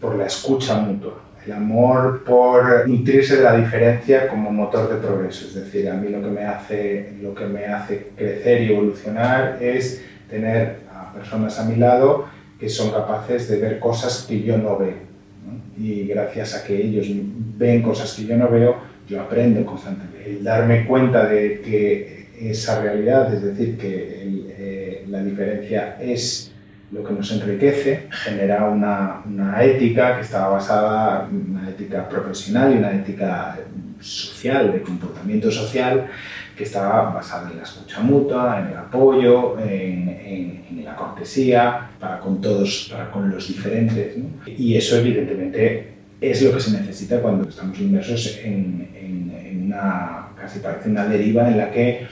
por 0.00 0.16
la 0.16 0.26
escucha 0.26 0.74
mutua, 0.74 1.27
el 1.48 1.54
amor 1.54 2.24
por 2.24 2.86
nutrirse 2.86 3.38
de 3.38 3.42
la 3.42 3.56
diferencia 3.56 4.28
como 4.28 4.52
motor 4.52 4.92
de 4.92 4.96
progreso. 4.96 5.46
Es 5.46 5.54
decir, 5.54 5.88
a 5.88 5.94
mí 5.94 6.10
lo 6.10 6.20
que 6.20 6.28
me 6.28 6.44
hace, 6.44 7.14
lo 7.22 7.34
que 7.34 7.46
me 7.46 7.64
hace 7.64 8.08
crecer 8.14 8.62
y 8.62 8.72
evolucionar 8.72 9.56
es 9.58 10.04
tener 10.28 10.80
a 10.94 11.10
personas 11.14 11.58
a 11.58 11.64
mi 11.64 11.76
lado 11.76 12.26
que 12.60 12.68
son 12.68 12.90
capaces 12.90 13.48
de 13.48 13.56
ver 13.56 13.78
cosas 13.78 14.26
que 14.28 14.42
yo 14.42 14.58
no 14.58 14.76
veo. 14.76 14.98
¿no? 15.46 15.82
Y 15.82 16.06
gracias 16.06 16.54
a 16.54 16.64
que 16.64 16.76
ellos 16.76 17.06
ven 17.56 17.80
cosas 17.80 18.12
que 18.12 18.26
yo 18.26 18.36
no 18.36 18.50
veo, 18.50 18.76
yo 19.08 19.22
aprendo 19.22 19.64
constantemente. 19.64 20.30
El 20.30 20.44
darme 20.44 20.86
cuenta 20.86 21.26
de 21.26 21.62
que 21.62 22.28
esa 22.38 22.82
realidad, 22.82 23.32
es 23.32 23.42
decir, 23.42 23.78
que 23.78 24.22
el, 24.22 24.54
eh, 24.58 25.04
la 25.08 25.22
diferencia 25.22 25.96
es 25.98 26.47
lo 26.90 27.04
que 27.04 27.12
nos 27.12 27.30
enriquece, 27.32 28.08
genera 28.10 28.64
una, 28.64 29.20
una, 29.26 29.62
ética 29.62 30.16
que 30.16 30.22
está 30.22 30.48
basada, 30.48 31.28
una 31.30 31.68
ética 31.68 32.08
profesional 32.08 32.72
y 32.72 32.78
una 32.78 32.94
ética 32.94 33.58
social, 34.00 34.72
de 34.72 34.80
comportamiento 34.80 35.50
social, 35.50 36.06
que 36.56 36.64
está 36.64 36.88
basada 37.10 37.50
en 37.50 37.58
la 37.58 37.62
escucha 37.62 38.00
mutua, 38.00 38.60
en 38.60 38.68
el 38.68 38.76
apoyo, 38.78 39.58
en, 39.60 40.08
en, 40.08 40.64
en 40.70 40.84
la 40.84 40.96
cortesía 40.96 41.90
para 42.00 42.18
con 42.20 42.40
todos, 42.40 42.88
para 42.90 43.10
con 43.10 43.30
los 43.30 43.46
diferentes. 43.46 44.16
¿no? 44.16 44.26
Y 44.46 44.76
eso 44.76 44.96
evidentemente 44.96 45.92
es 46.20 46.42
lo 46.42 46.52
que 46.52 46.60
se 46.60 46.72
necesita 46.72 47.20
cuando 47.20 47.48
estamos 47.48 47.78
inmersos 47.78 48.38
en, 48.42 48.88
en 48.94 49.62
una, 49.66 50.28
casi 50.40 50.60
parece 50.60 50.88
una 50.88 51.06
deriva 51.06 51.48
en 51.48 51.58
la 51.58 51.70
que 51.70 52.06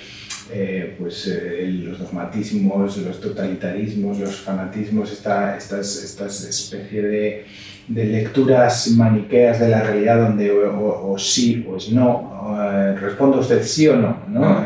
eh, 0.52 0.94
pues, 0.98 1.26
eh, 1.26 1.66
los 1.82 1.98
dogmatismos, 1.98 2.98
los 2.98 3.20
totalitarismos, 3.20 4.18
los 4.18 4.36
fanatismos, 4.36 5.10
esta, 5.10 5.56
estas, 5.56 6.04
estas 6.04 6.44
especie 6.44 7.02
de, 7.02 7.44
de, 7.88 8.04
lecturas 8.04 8.88
maniqueas 8.96 9.58
de 9.58 9.68
la 9.68 9.82
realidad 9.82 10.20
donde 10.20 10.52
o, 10.52 10.70
o, 10.70 11.12
o 11.12 11.18
sí 11.18 11.66
o 11.68 11.76
es 11.76 11.90
no, 11.90 12.10
o, 12.10 12.56
eh, 12.62 12.94
responde 12.94 13.38
usted 13.38 13.60
sí 13.64 13.88
o 13.88 13.96
no, 13.96 14.18
¿no? 14.28 14.64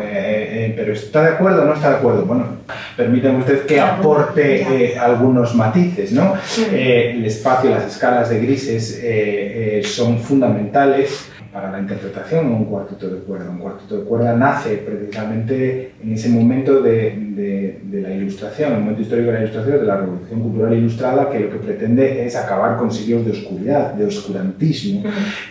pero 0.77 0.93
¿está 0.93 1.23
de 1.23 1.29
acuerdo 1.31 1.63
o 1.63 1.65
no 1.65 1.75
está 1.75 1.91
de 1.91 1.97
acuerdo? 1.97 2.27
Bueno, 2.27 2.45
permítame 2.97 3.39
usted 3.39 3.65
que 3.65 3.81
aporte 3.81 4.99
algunos 4.99 5.55
matices, 5.55 6.13
¿no? 6.13 6.35
el 6.71 7.25
espacio, 7.25 7.71
las 7.71 7.87
escalas 7.87 8.29
de 8.29 8.41
grises 8.41 9.03
son 9.89 10.19
fundamentales 10.21 11.31
para 11.53 11.71
la 11.71 11.81
interpretación 11.81 12.49
de 12.49 12.55
un 12.55 12.65
cuarteto 12.67 13.09
de 13.09 13.21
cuerda. 13.21 13.51
Un 13.51 13.59
cuarteto 13.59 13.99
de 13.99 14.05
cuerda 14.05 14.37
nace 14.37 14.77
precisamente 14.77 15.93
en 16.03 16.13
ese 16.13 16.29
momento 16.29 16.81
de, 16.81 17.17
de, 17.17 17.81
de, 17.83 18.01
la 18.01 18.15
ilustración, 18.15 18.75
el 18.75 18.81
momento 18.81 19.03
histórico 19.03 19.29
de 19.29 19.33
la 19.33 19.41
ilustración, 19.41 19.79
de 19.79 19.87
la 19.87 19.97
revolución 19.97 20.41
cultural 20.41 20.75
ilustrada, 20.75 21.31
que 21.31 21.41
lo 21.41 21.51
que 21.51 21.59
pretende 21.59 22.25
es 22.25 22.37
acabar 22.37 22.77
con 22.77 22.93
siglos 22.93 23.25
de 23.25 23.33
oscuridad, 23.33 23.95
de 23.95 24.07
oscurantismo, 24.07 25.03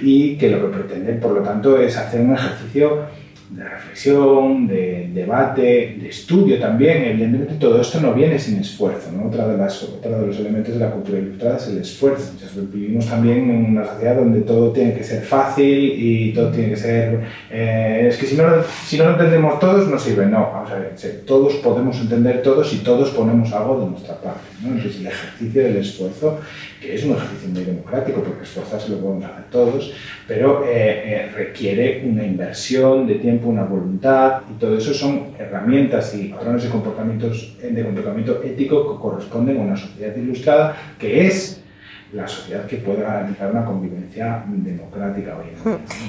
y 0.01 0.37
que 0.37 0.49
lo 0.49 0.61
que 0.61 0.77
pretende, 0.77 1.13
por 1.13 1.31
lo 1.31 1.41
tanto, 1.41 1.79
es 1.79 1.97
hacer 1.97 2.21
un 2.21 2.33
ejercicio 2.33 3.03
de 3.49 3.63
reflexión, 3.63 4.67
de 4.67 5.09
debate, 5.13 5.97
de 5.99 6.09
estudio 6.09 6.59
también. 6.59 7.03
Evidentemente 7.03 7.55
todo 7.55 7.81
esto 7.81 7.99
no 7.99 8.13
viene 8.13 8.37
sin 8.37 8.59
esfuerzo. 8.59 9.11
¿no? 9.11 9.27
Otra 9.27 9.47
de 9.47 9.57
las, 9.57 9.81
otro 9.83 10.21
de 10.21 10.27
los 10.27 10.39
elementos 10.39 10.73
de 10.73 10.79
la 10.79 10.91
cultura 10.91 11.17
ilustrada 11.17 11.57
es 11.57 11.67
el 11.67 11.79
esfuerzo. 11.79 12.31
Entonces, 12.33 12.71
vivimos 12.71 13.07
también 13.07 13.49
en 13.49 13.65
una 13.65 13.85
sociedad 13.85 14.17
donde 14.17 14.41
todo 14.41 14.71
tiene 14.71 14.93
que 14.93 15.03
ser 15.03 15.23
fácil 15.23 15.93
y 15.95 16.33
todo 16.33 16.51
tiene 16.51 16.69
que 16.69 16.77
ser... 16.77 17.21
Eh, 17.49 18.07
es 18.09 18.17
que 18.17 18.27
si 18.27 18.35
no, 18.35 18.43
si 18.85 18.97
no 18.97 19.05
lo 19.05 19.11
entendemos 19.11 19.59
todos 19.59 19.87
no 19.87 19.97
sirve. 19.97 20.27
No, 20.27 20.51
vamos 20.53 20.71
a 20.71 20.75
ver, 20.75 20.95
todos 21.25 21.55
podemos 21.55 21.99
entender 21.99 22.43
todos 22.43 22.71
y 22.73 22.77
todos 22.77 23.09
ponemos 23.09 23.51
algo 23.51 23.79
de 23.81 23.89
nuestra 23.89 24.15
parte. 24.15 24.41
¿no? 24.61 24.69
Entonces 24.69 24.99
el 24.99 25.07
ejercicio 25.07 25.63
del 25.63 25.77
esfuerzo, 25.77 26.39
que 26.79 26.95
es 26.95 27.03
un 27.03 27.12
ejercicio 27.12 27.50
muy 27.50 27.63
democrático 27.63 28.21
porque 28.24 28.43
esforzarse 28.43 28.89
lo 28.89 29.00
podemos 29.00 29.25
hacer 29.25 29.45
todos, 29.51 29.93
pero 30.27 30.63
eh, 30.63 30.69
eh, 30.69 31.31
requiere 31.36 32.03
una 32.05 32.24
inversión 32.24 33.05
de 33.05 33.15
tiempo 33.15 33.50
una 33.50 33.63
voluntad 33.63 34.41
y 34.50 34.59
todo 34.59 34.77
eso 34.77 34.93
son 34.93 35.31
herramientas 35.38 36.15
y 36.15 36.29
patrones 36.29 36.65
comportamientos, 36.65 37.57
de 37.62 37.83
comportamiento 37.83 38.41
ético 38.43 38.93
que 38.93 39.01
corresponden 39.01 39.57
a 39.57 39.62
una 39.62 39.77
sociedad 39.77 40.15
ilustrada 40.15 40.77
que 40.98 41.27
es 41.27 41.63
la 42.11 42.27
sociedad 42.27 42.65
que 42.65 42.77
puede 42.77 43.01
garantizar 43.03 43.51
una 43.51 43.63
convivencia 43.63 44.43
democrática 44.47 45.37
hoy 45.37 45.49
en 45.49 45.63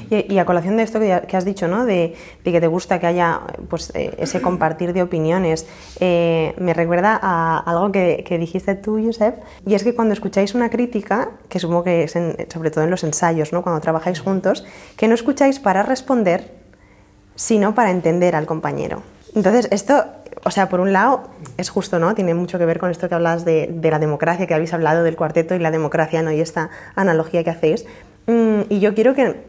día. 0.09 0.25
Y, 0.29 0.35
y, 0.35 0.39
a 0.39 0.47
colación 0.47 0.77
de 0.77 0.83
esto 0.83 0.99
que, 0.99 1.37
has 1.37 1.45
dicho, 1.45 1.69
¿no? 1.69 1.85
de, 1.85 2.15
que 2.43 2.61
te 2.61 2.67
gusta 2.67 2.99
que 2.99 3.07
haya 3.07 3.41
pues, 3.69 3.93
eh, 3.95 4.15
ese 4.19 4.41
compartir 4.41 4.93
de 4.93 5.03
opiniones, 5.03 5.67
eh, 6.01 6.55
me 6.59 6.73
recuerda 6.73 7.19
a 7.21 7.59
algo 7.59 7.93
que, 7.93 8.25
que, 8.27 8.39
dijiste 8.39 8.75
tú, 8.75 9.03
Josep, 9.05 9.43
y 9.67 9.75
es 9.75 9.85
que 9.85 9.95
cuando 9.95 10.15
escucháis 10.15 10.55
una 10.55 10.71
crítica, 10.71 11.33
que 11.49 11.59
supongo 11.59 11.85
que 11.85 12.05
es 12.05 12.13
sobre 12.13 12.71
todo 12.71 12.85
en 12.85 12.91
los 12.91 13.05
ensayos, 13.05 13.53
¿no? 13.53 13.63
cuando 13.63 13.81
trabajáis 13.81 14.21
juntos, 14.21 14.65
que 14.97 15.07
no 15.07 15.15
escucháis 15.15 15.61
para 15.61 15.83
responder, 15.83 16.51
sino 17.35 17.75
para 17.75 17.91
entender 17.91 18.37
al 18.37 18.47
compañero. 18.47 19.03
Entonces, 19.35 19.69
esto, 19.71 20.05
o 20.45 20.51
sea, 20.51 20.69
por 20.69 20.81
un 20.81 20.93
lado, 20.93 21.31
es 21.57 21.71
justo, 21.71 21.99
¿no? 21.99 22.15
Tiene 22.15 22.35
mucho 22.35 22.59
que 22.59 22.67
ver 22.67 22.79
con 22.79 22.91
esto 22.91 23.09
que 23.09 23.15
hablas 23.15 23.45
de, 23.45 23.69
de 23.73 23.91
la 23.91 23.99
democracia, 23.99 24.47
que 24.47 24.55
habéis 24.55 24.73
hablado 24.73 25.05
del 25.05 25.17
cuarteto 25.17 25.55
y 25.55 25.59
la 25.59 25.71
democracia, 25.71 26.23
¿no? 26.23 26.33
Y 26.33 26.41
esta 26.41 26.71
analogía 26.97 27.45
que 27.45 27.51
hacéis. 27.51 27.87
Mm, 28.27 28.63
y 28.69 28.81
yo 28.81 28.95
quiero 28.95 29.15
que 29.15 29.49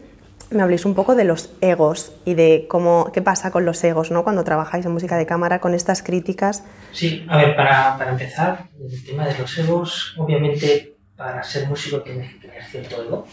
me 0.52 0.62
habléis 0.62 0.84
un 0.84 0.94
poco 0.94 1.14
de 1.14 1.24
los 1.24 1.50
egos 1.60 2.12
y 2.24 2.34
de 2.34 2.66
cómo, 2.68 3.10
qué 3.12 3.22
pasa 3.22 3.50
con 3.50 3.64
los 3.64 3.82
egos, 3.84 4.10
¿no? 4.10 4.22
Cuando 4.22 4.44
trabajáis 4.44 4.84
en 4.86 4.92
música 4.92 5.16
de 5.16 5.26
cámara, 5.26 5.60
con 5.60 5.74
estas 5.74 6.02
críticas. 6.02 6.64
Sí, 6.92 7.24
a 7.28 7.38
ver, 7.38 7.56
para, 7.56 7.96
para 7.98 8.12
empezar, 8.12 8.68
el 8.78 9.04
tema 9.04 9.26
de 9.26 9.38
los 9.38 9.58
egos, 9.58 10.14
obviamente 10.18 10.91
para 11.22 11.40
ser 11.40 11.68
músico 11.68 12.00
tienes 12.00 12.32
que 12.32 12.48
tener 12.48 12.64
cierto 12.64 13.00
ego, 13.00 13.28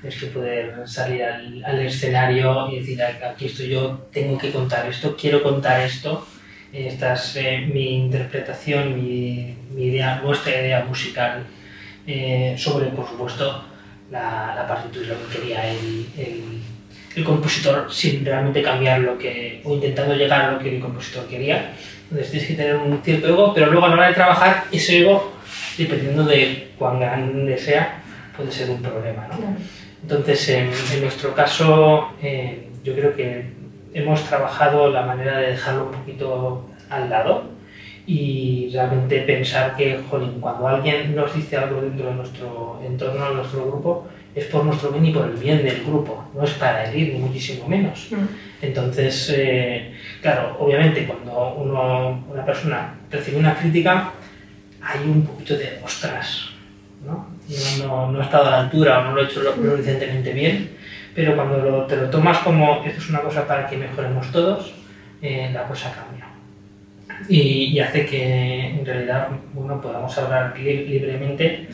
tienes 0.00 0.20
que 0.20 0.26
poder 0.26 0.86
salir 0.86 1.24
al, 1.24 1.64
al, 1.64 1.80
escenario 1.80 2.70
y 2.70 2.78
decir, 2.78 3.02
aquí 3.02 3.46
estoy 3.46 3.68
yo, 3.68 4.06
tengo 4.12 4.38
que 4.38 4.52
contar 4.52 4.86
esto, 4.86 5.16
quiero 5.20 5.42
contar 5.42 5.80
esto, 5.80 6.24
esta 6.72 7.14
es 7.14 7.36
eh, 7.36 7.68
mi 7.72 7.96
interpretación, 7.96 8.94
mi, 8.94 9.56
mi, 9.74 9.86
idea, 9.86 10.20
nuestra 10.22 10.52
idea 10.52 10.84
musical 10.84 11.44
eh, 12.06 12.54
sobre, 12.56 12.86
por 12.86 13.08
supuesto, 13.08 13.64
la, 14.12 14.54
la 14.54 14.64
partitura, 14.68 15.16
que 15.16 15.38
quería 15.40 15.68
el, 15.68 16.06
el, 16.16 16.42
el, 17.16 17.24
compositor 17.24 17.92
sin 17.92 18.24
realmente 18.24 18.62
cambiar 18.62 19.00
lo 19.00 19.18
que, 19.18 19.60
o 19.64 19.74
intentando 19.74 20.14
llegar 20.14 20.42
a 20.42 20.52
lo 20.52 20.58
que 20.60 20.76
el 20.76 20.80
compositor 20.80 21.26
quería. 21.26 21.72
Entonces 22.04 22.30
tienes 22.30 22.48
que 22.48 22.54
tener 22.54 22.76
un 22.76 23.02
cierto 23.02 23.26
ego, 23.26 23.52
pero 23.52 23.66
luego 23.66 23.86
a 23.86 23.88
la 23.88 23.94
hora 23.96 24.08
de 24.08 24.14
trabajar, 24.14 24.64
ese 24.70 25.00
ego 25.00 25.31
dependiendo 25.76 26.24
de 26.24 26.72
cuán 26.78 27.00
grande 27.00 27.56
sea, 27.58 28.02
puede 28.36 28.50
ser 28.50 28.70
un 28.70 28.82
problema. 28.82 29.28
¿no? 29.28 29.56
Entonces, 30.02 30.48
en, 30.48 30.70
en, 30.92 31.00
nuestro 31.00 31.34
caso, 31.34 32.10
eh, 32.22 32.68
yo 32.82 32.94
creo 32.94 33.14
que 33.14 33.52
hemos 33.94 34.22
trabajado 34.24 34.90
la 34.90 35.02
manera 35.02 35.38
de 35.38 35.52
dejarlo 35.52 35.86
un 35.86 35.92
poquito 35.92 36.66
al 36.90 37.10
lado 37.10 37.44
y 38.06 38.70
realmente 38.72 39.20
pensar 39.20 39.76
que, 39.76 40.00
jolín, 40.10 40.40
cuando 40.40 40.66
alguien 40.66 41.14
nos 41.14 41.34
dice 41.34 41.56
algo 41.56 41.80
dentro 41.80 42.08
de 42.08 42.14
nuestro 42.14 42.80
entorno, 42.84 43.28
de 43.28 43.34
nuestro 43.36 43.66
grupo, 43.66 44.08
es 44.34 44.46
por 44.46 44.64
nuestro 44.64 44.90
bien 44.90 45.06
y 45.06 45.12
por 45.12 45.26
el 45.26 45.36
bien 45.36 45.62
del 45.62 45.84
grupo, 45.84 46.24
no 46.34 46.42
es 46.42 46.50
para 46.52 46.84
herir, 46.86 47.12
ni 47.14 47.20
muchísimo 47.20 47.68
menos. 47.68 48.08
Mm. 48.10 48.64
Entonces, 48.64 49.32
eh, 49.36 49.94
claro, 50.20 50.56
obviamente 50.58 51.06
cuando 51.06 51.54
uno, 51.54 52.24
una 52.30 52.44
persona 52.44 52.94
recibe 53.10 53.38
una 53.38 53.54
crítica, 53.54 54.12
hay 54.84 55.00
un 55.08 55.24
poquito 55.24 55.56
de 55.56 55.80
ostras, 55.84 56.50
¿no? 57.04 57.32
No, 57.78 58.10
no, 58.10 58.22
estado 58.22 58.46
a 58.46 58.50
la 58.50 58.60
altura 58.60 59.00
o 59.00 59.04
no 59.04 59.14
lo 59.14 59.22
he 59.22 59.24
hecho 59.24 59.42
lo 59.42 59.52
suficientemente 59.54 60.32
bien, 60.32 60.70
pero 61.14 61.34
cuando 61.36 61.84
te 61.86 61.96
lo 61.96 62.08
tomas 62.08 62.38
como 62.38 62.82
esto 62.84 63.00
es 63.00 63.10
una 63.10 63.20
cosa 63.20 63.46
para 63.46 63.66
que 63.66 63.76
mejoremos 63.76 64.30
todos, 64.30 64.72
eh, 65.20 65.50
la 65.52 65.64
cosa 65.64 65.92
cambia. 65.92 66.26
Y, 67.28 67.78
hace 67.78 68.06
que 68.06 68.66
en 68.66 68.84
realidad 68.84 69.28
bueno, 69.52 69.80
podamos 69.80 70.16
hablar 70.18 70.58
li 70.58 70.86
libremente 70.86 71.68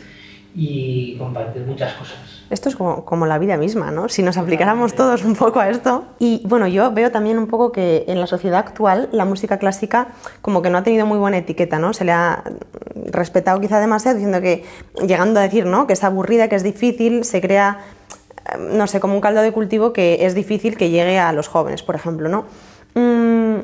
y 0.54 1.16
compartir 1.16 1.62
muchas 1.62 1.94
cosas. 1.94 2.37
Esto 2.50 2.70
es 2.70 2.76
como, 2.76 3.04
como, 3.04 3.26
la 3.26 3.38
vida 3.38 3.58
misma, 3.58 3.90
¿no? 3.90 4.08
Si 4.08 4.22
nos 4.22 4.38
aplicáramos 4.38 4.94
todos 4.94 5.24
un 5.24 5.34
poco 5.34 5.60
a 5.60 5.68
esto. 5.68 6.04
Y 6.18 6.42
bueno, 6.46 6.66
yo 6.66 6.92
veo 6.92 7.10
también 7.10 7.38
un 7.38 7.46
poco 7.46 7.72
que 7.72 8.04
en 8.08 8.20
la 8.20 8.26
sociedad 8.26 8.60
actual 8.60 9.08
la 9.12 9.26
música 9.26 9.58
clásica 9.58 10.08
como 10.40 10.62
que 10.62 10.70
no 10.70 10.78
ha 10.78 10.82
tenido 10.82 11.04
muy 11.04 11.18
buena 11.18 11.38
etiqueta, 11.38 11.78
¿no? 11.78 11.92
Se 11.92 12.04
le 12.04 12.12
ha 12.12 12.42
respetado 13.10 13.60
quizá 13.60 13.80
demasiado 13.80 14.16
diciendo 14.16 14.40
que, 14.40 14.64
llegando 15.06 15.40
a 15.40 15.42
decir, 15.42 15.66
¿no? 15.66 15.86
Que 15.86 15.92
es 15.92 16.04
aburrida, 16.04 16.48
que 16.48 16.56
es 16.56 16.62
difícil, 16.62 17.24
se 17.24 17.40
crea, 17.42 17.80
no 18.58 18.86
sé, 18.86 18.98
como 18.98 19.14
un 19.14 19.20
caldo 19.20 19.42
de 19.42 19.52
cultivo 19.52 19.92
que 19.92 20.24
es 20.24 20.34
difícil 20.34 20.76
que 20.76 20.88
llegue 20.88 21.18
a 21.18 21.32
los 21.32 21.48
jóvenes, 21.48 21.82
por 21.82 21.96
ejemplo, 21.96 22.28
¿no? 22.30 22.46
Mm, 22.94 23.58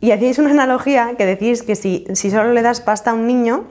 y 0.00 0.10
hacéis 0.12 0.38
una 0.38 0.50
analogía 0.50 1.14
que 1.16 1.26
decís 1.26 1.62
que 1.62 1.74
si, 1.74 2.06
si 2.12 2.30
solo 2.30 2.52
le 2.52 2.62
das 2.62 2.80
pasta 2.80 3.10
a 3.10 3.14
un 3.14 3.26
niño, 3.26 3.64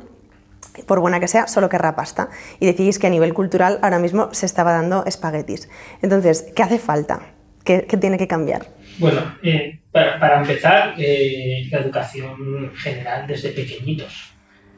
por 0.86 1.00
buena 1.00 1.20
que 1.20 1.28
sea, 1.28 1.48
solo 1.48 1.70
querrá 1.70 1.96
pasta. 1.96 2.30
Y 2.60 2.66
decís 2.66 3.00
que 3.00 3.08
a 3.08 3.10
nivel 3.10 3.34
cultural 3.34 3.80
ahora 3.82 4.00
mismo 4.00 4.30
se 4.34 4.46
estaba 4.46 4.74
dando 4.74 5.06
espaguetis. 5.06 5.70
Entonces, 6.02 6.52
¿qué 6.56 6.64
hace 6.64 6.80
falta? 6.80 7.22
¿Qué, 7.64 7.82
tiene 8.00 8.18
que 8.18 8.28
cambiar? 8.28 8.68
Bueno, 8.98 9.36
eh, 9.44 9.82
para, 9.92 10.40
empezar, 10.40 10.94
eh, 10.98 11.68
la 11.70 11.80
educación 11.80 12.72
general 12.76 13.28
desde 13.28 13.50
pequeñitos 13.50 14.34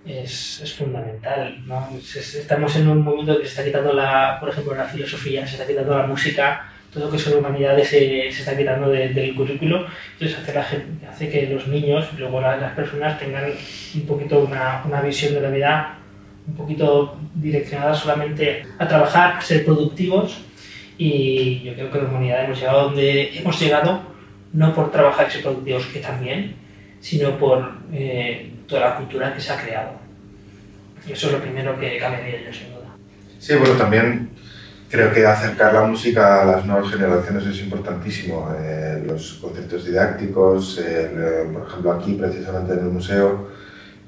es, 0.06 0.76
fundamental. 0.78 1.64
¿no? 1.68 1.88
Estamos 1.98 2.76
en 2.76 2.88
un 2.88 3.04
momento 3.04 3.38
que 3.38 3.44
se 3.44 3.50
está 3.50 3.64
quitando, 3.64 3.94
la, 3.94 4.38
por 4.40 4.50
ejemplo, 4.50 4.76
la 4.76 4.86
filosofía, 4.86 5.46
se 5.46 5.54
está 5.54 5.68
quitando 5.68 5.98
la 5.98 6.08
música, 6.08 6.72
todo 6.94 7.06
lo 7.06 7.12
que 7.12 7.20
son 7.20 7.38
humanidades 7.38 7.88
se, 7.88 8.32
se 8.32 8.40
está 8.40 8.58
quitando 8.58 8.90
del 8.90 9.36
currículo. 9.36 9.86
Entonces 10.14 10.38
hace, 10.40 10.54
la 10.54 11.12
hace 11.12 11.30
que 11.30 11.48
los 11.48 11.68
niños, 11.68 12.08
luego 12.18 12.42
las, 12.42 12.60
las 12.60 12.74
personas, 12.74 13.20
tengan 13.20 13.52
un 13.96 14.06
poquito 14.06 14.40
una, 14.40 14.84
una 14.86 15.02
visión 15.02 15.34
de 15.34 15.42
la 15.42 15.50
vida 15.50 15.96
un 16.48 16.56
poquito 16.56 17.18
direccionada 17.36 17.94
solamente 17.94 18.66
a 18.80 18.88
trabajar, 18.88 19.38
a 19.38 19.42
ser 19.42 19.64
productivos 19.66 20.42
y 20.98 21.62
yo 21.62 21.74
creo 21.76 21.92
que 21.92 21.98
la 22.00 22.06
humanidad 22.06 22.46
hemos 22.46 22.60
llegado 22.60 22.84
donde 22.86 23.38
hemos 23.38 23.60
llegado 23.60 24.02
no 24.52 24.74
por 24.74 24.92
trabajar 24.92 25.28
y 25.28 25.32
ser 25.32 25.44
productivos, 25.44 25.86
que 25.88 26.00
también, 26.00 26.56
sino 27.00 27.38
por 27.38 27.72
eh, 27.94 28.52
toda 28.68 28.82
la 28.82 28.96
cultura 28.96 29.34
que 29.34 29.42
se 29.42 29.54
ha 29.54 29.62
creado. 29.62 29.92
Y 31.08 31.12
eso 31.12 31.28
es 31.28 31.34
lo 31.34 31.40
primero 31.40 31.80
que 31.80 31.98
cambiaría 31.98 32.46
yo, 32.46 32.54
sin 32.54 32.74
duda. 32.74 32.88
Sí, 33.38 33.56
bueno, 33.56 33.76
también 33.76 34.30
creo 34.90 35.14
que 35.14 35.26
acercar 35.26 35.74
la 35.74 35.84
música 35.84 36.42
a 36.42 36.46
las 36.46 36.66
nuevas 36.66 36.92
generaciones 36.92 37.46
es 37.46 37.62
importantísimo. 37.62 38.54
Eh, 38.60 39.04
los 39.06 39.34
conciertos 39.42 39.86
didácticos, 39.86 40.82
eh, 40.84 41.48
por 41.54 41.68
ejemplo, 41.68 41.92
aquí 41.94 42.14
precisamente 42.14 42.74
en 42.74 42.80
el 42.80 42.86
museo, 42.86 43.48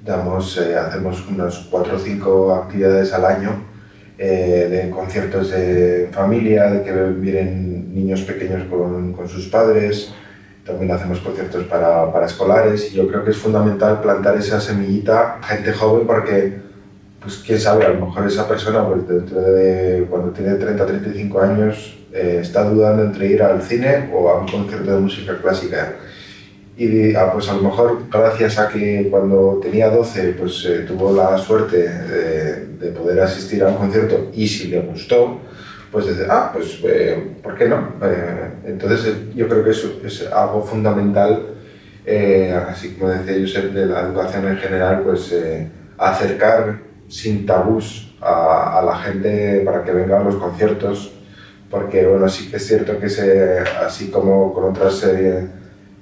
damos, 0.04 0.58
hacemos 0.58 1.28
unas 1.28 1.58
cuatro 1.70 1.96
o 1.96 2.00
cinco 2.00 2.56
actividades 2.56 3.14
al 3.14 3.26
año 3.26 3.72
de 4.18 4.92
conciertos 4.94 5.50
de 5.50 6.10
familia, 6.12 6.70
de 6.70 6.84
que 6.84 6.92
vienen 6.92 7.94
niños 7.94 8.22
pequeños 8.22 8.64
con, 8.70 9.14
con 9.14 9.28
sus 9.28 9.48
padres, 9.48 10.14
también 10.66 10.92
hacemos 10.92 11.20
conciertos 11.20 11.64
para, 11.66 12.12
para, 12.12 12.26
escolares 12.26 12.92
y 12.92 12.96
yo 12.96 13.08
creo 13.08 13.24
que 13.24 13.32
es 13.32 13.38
fundamental 13.38 14.02
plantar 14.02 14.38
esa 14.38 14.62
semillita 14.62 15.38
a 15.42 15.44
gente 15.44 15.74
joven 15.74 16.06
porque, 16.06 16.60
pues 17.22 17.44
quién 17.46 17.60
sabe, 17.60 17.86
a 17.86 17.90
lo 17.90 18.06
mejor 18.08 18.28
esa 18.28 18.48
persona 18.48 18.86
pues, 18.88 19.08
dentro 19.08 19.42
de, 19.42 20.06
cuando 20.10 20.32
tiene 20.32 20.56
30 20.56 20.86
35 20.86 21.42
años 21.42 21.98
eh, 22.12 22.40
está 22.42 22.64
dudando 22.64 23.04
entre 23.04 23.28
ir 23.28 23.44
al 23.44 23.62
cine 23.62 24.10
o 24.14 24.30
a 24.30 24.40
un 24.40 24.48
concierto 24.48 24.94
de 24.94 25.00
música 25.00 25.38
clásica. 25.42 25.96
Y 26.78 27.14
ah, 27.16 27.32
pues 27.32 27.48
a 27.50 27.54
lo 27.54 27.62
mejor 27.62 28.04
gracias 28.10 28.58
a 28.58 28.68
que 28.68 29.08
cuando 29.12 29.60
tenía 29.62 29.90
12 29.90 30.34
pues 30.34 30.66
eh, 30.66 30.86
tuvo 30.88 31.16
la 31.16 31.38
suerte 31.38 31.88
de, 31.88 32.66
de 32.82 32.92
poder 32.92 33.22
asistir 33.22 33.64
a 33.64 33.68
un 33.68 33.76
concierto 33.76 34.32
y 34.34 34.48
si 34.48 34.68
le 34.68 34.80
gustó, 34.80 35.40
pues 35.92 36.06
desde, 36.06 36.26
ah, 36.30 36.52
pues, 36.54 36.80
eh, 36.84 37.34
¿por 37.44 37.56
qué 37.58 37.68
no? 37.68 37.96
Eh, 38.02 38.52
entonces 38.66 39.06
eh, 39.08 39.32
yo 39.36 39.48
creo 39.48 39.64
que 39.64 39.72
eso 39.72 40.00
es 40.04 40.26
algo 40.32 40.64
fundamental, 40.64 41.48
así 42.68 42.96
como 42.96 43.12
decía 43.12 43.36
Josep, 43.40 43.74
de 43.74 43.86
la 43.86 44.02
educación 44.02 44.48
en 44.48 44.58
general, 44.58 45.02
pues 45.04 45.36
acercar 45.98 46.80
sin 47.12 47.46
tabús 47.46 48.16
a, 48.22 48.82
la 48.86 48.96
gente 48.98 49.62
para 49.66 49.84
que 49.84 49.92
venga 49.92 50.20
a 50.20 50.24
los 50.24 50.36
conciertos, 50.36 51.12
porque 51.70 52.08
bueno, 52.08 52.28
sí 52.30 52.50
que 52.50 52.58
es 52.58 52.66
cierto 52.66 52.98
que 53.00 53.10
se, 53.10 53.60
así 53.60 54.10
como 54.10 54.54
con 54.54 54.72
otras 54.72 55.06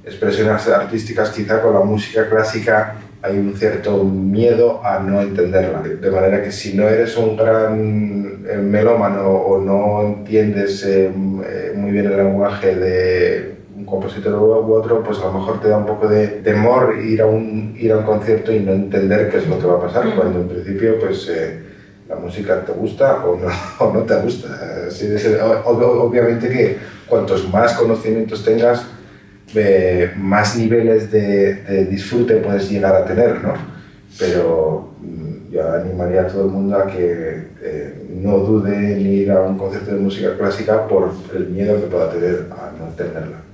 expresiones 0.06 0.68
artísticas, 0.68 1.32
quizá 1.32 1.62
con 1.62 1.74
la 1.74 1.82
música 1.82 2.30
clásica 2.30 2.96
hay 3.22 3.38
un 3.38 3.56
cierto 3.56 4.04
miedo 4.04 4.86
a 4.86 5.00
no 5.00 5.22
entenderla. 5.22 5.82
De 5.82 6.12
manera 6.12 6.42
que 6.42 6.52
si 6.52 6.76
no 6.76 6.88
eres 6.88 7.18
un 7.18 7.36
gran 7.36 8.46
eh, 8.48 8.58
melómano 8.58 9.30
o 9.30 9.60
no 9.60 10.04
entiendes 10.04 10.86
eh, 10.86 11.12
eh, 11.46 11.74
muy 11.76 11.92
bien 11.92 12.06
el 12.06 12.18
lenguaje 12.18 12.76
de 12.76 13.59
compositor 13.90 14.34
u 14.36 14.74
otro, 14.74 15.04
pues 15.04 15.20
a 15.20 15.26
lo 15.26 15.34
mejor 15.34 15.60
te 15.62 15.70
da 15.70 15.78
un 15.78 15.86
poco 15.86 16.08
de 16.08 16.28
temor 16.28 16.96
ir 17.04 17.22
a 17.22 17.26
un, 17.26 17.76
ir 17.78 17.92
a 17.92 17.98
un 17.98 18.04
concierto 18.04 18.52
y 18.52 18.60
no 18.60 18.74
entender 18.74 19.30
qué 19.30 19.38
es 19.38 19.48
lo 19.48 19.60
que 19.60 19.66
va 19.66 19.76
a 19.78 19.82
pasar, 19.82 20.16
cuando 20.16 20.42
en 20.42 20.48
principio 20.48 21.00
pues 21.00 21.30
la 22.10 22.16
música 22.16 22.66
te 22.66 22.72
gusta 22.72 23.24
o 23.26 23.38
no, 23.38 23.48
o 23.80 23.94
no 23.94 24.02
te 24.02 24.16
gusta. 24.16 24.48
obviamente 25.80 26.50
que 26.50 26.78
cuantos 27.08 27.48
más 27.54 27.74
conocimientos 27.74 28.44
tengas, 28.44 28.86
más 30.18 30.58
niveles 30.58 31.12
de, 31.12 31.86
disfrute 31.86 32.38
puedes 32.38 32.70
llegar 32.70 32.96
a 32.96 33.06
tener, 33.06 33.42
¿no? 33.44 33.54
Pero 34.18 34.94
mm, 35.02 35.52
yo 35.52 35.72
animaría 35.72 36.22
a 36.22 36.28
todo 36.28 36.46
el 36.46 36.52
mundo 36.52 36.78
a 36.78 36.88
que 36.88 37.48
eh, 37.62 38.08
no 38.10 38.40
dude 38.40 38.76
en 38.76 39.02
ir 39.02 39.32
a 39.32 39.42
un 39.42 39.58
concierto 39.58 39.94
de 39.94 40.00
música 40.00 40.36
clásica 40.38 40.88
por 40.88 41.12
el 41.36 41.48
miedo 41.50 41.80
que 41.80 41.88
pueda 41.88 42.12
tener 42.12 42.48
a 42.52 42.72
no 42.78 42.88
entenderla. 42.88 43.49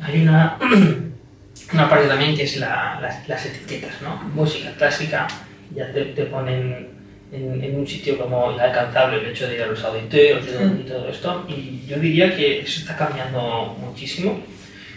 Hay 0.00 0.22
una, 0.22 0.58
una 1.72 1.88
parte 1.88 2.08
también 2.08 2.36
que 2.36 2.44
es 2.44 2.56
la, 2.58 3.00
las, 3.26 3.46
etiquetas, 3.46 4.00
¿no? 4.02 4.16
Música 4.34 4.72
clásica, 4.76 5.26
ya 5.74 5.92
te, 5.92 6.06
te 6.06 6.24
ponen 6.26 6.88
en, 7.32 7.62
en, 7.62 7.76
un 7.76 7.86
sitio 7.86 8.18
como 8.18 8.52
inalcanzable 8.52 9.20
el 9.20 9.26
hecho 9.26 9.48
de 9.48 9.56
ir 9.56 9.62
a 9.62 9.66
los 9.66 9.84
auditorios 9.84 10.46
y 10.80 10.88
todo 10.88 11.08
esto, 11.08 11.44
y 11.48 11.84
yo 11.86 11.98
diría 11.98 12.34
que 12.34 12.60
eso 12.60 12.80
está 12.80 12.96
cambiando 12.96 13.76
muchísimo 13.80 14.40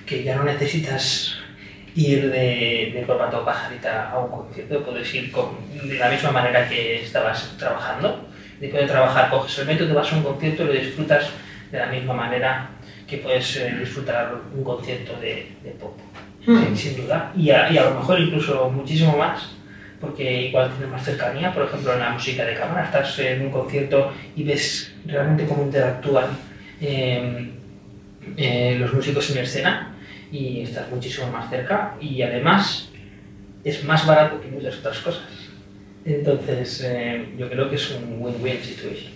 que 0.05 0.23
ya 0.23 0.35
no 0.35 0.43
necesitas 0.43 1.37
ir 1.95 2.31
de, 2.31 2.91
de 2.93 3.03
corbata 3.05 3.39
o 3.39 3.45
pajarita 3.45 4.11
a 4.11 4.19
un 4.19 4.31
concierto, 4.31 4.83
puedes 4.83 5.13
ir 5.13 5.31
con, 5.31 5.55
de 5.87 5.97
la 5.97 6.09
misma 6.09 6.31
manera 6.31 6.67
que 6.67 7.03
estabas 7.03 7.55
trabajando. 7.57 8.27
Después 8.59 8.83
de 8.83 8.89
trabajar, 8.89 9.29
coges 9.29 9.57
el 9.59 9.67
método, 9.67 9.95
vas 9.95 10.11
a 10.11 10.17
un 10.17 10.23
concierto 10.23 10.63
y 10.63 10.67
lo 10.67 10.73
disfrutas 10.73 11.29
de 11.71 11.79
la 11.79 11.87
misma 11.87 12.13
manera 12.13 12.69
que 13.11 13.17
puedes 13.17 13.57
eh, 13.57 13.75
disfrutar 13.77 14.33
un 14.55 14.63
concierto 14.63 15.19
de, 15.19 15.51
de 15.61 15.71
pop, 15.71 15.99
hmm. 16.47 16.73
sin, 16.73 16.95
duda. 16.95 17.33
Y 17.35 17.49
a, 17.49 17.69
y 17.69 17.77
a, 17.77 17.89
lo 17.89 17.95
mejor 17.95 18.21
incluso 18.21 18.69
muchísimo 18.69 19.17
más, 19.17 19.49
porque 19.99 20.43
igual 20.43 20.71
tiene 20.71 20.89
más 20.89 21.03
cercanía, 21.03 21.53
por 21.53 21.65
ejemplo, 21.65 21.91
en 21.91 21.99
la 21.99 22.11
música 22.11 22.45
de 22.45 22.55
cámara, 22.55 22.85
estás 22.85 23.19
en 23.19 23.41
un 23.41 23.51
concierto 23.51 24.13
y 24.33 24.43
ves 24.43 24.93
realmente 25.05 25.45
cómo 25.45 25.63
interactúan 25.63 26.27
eh, 26.79 27.51
eh, 28.37 28.77
los 28.79 28.93
músicos 28.93 29.29
en 29.31 29.39
escena 29.39 29.93
y 30.31 30.61
estás 30.61 30.89
muchísimo 30.89 31.27
más 31.27 31.49
cerca 31.49 31.97
y 31.99 32.21
además 32.21 32.89
es 33.65 33.83
más 33.83 34.07
barato 34.07 34.39
que 34.39 34.47
muchas 34.47 34.77
otras 34.77 34.99
cosas. 34.99 35.27
Entonces 36.05 36.81
eh, 36.85 37.27
yo 37.37 37.49
creo 37.49 37.69
que 37.69 37.75
es 37.75 37.91
un 37.91 38.21
win-win 38.21 38.63
situation. 38.63 39.11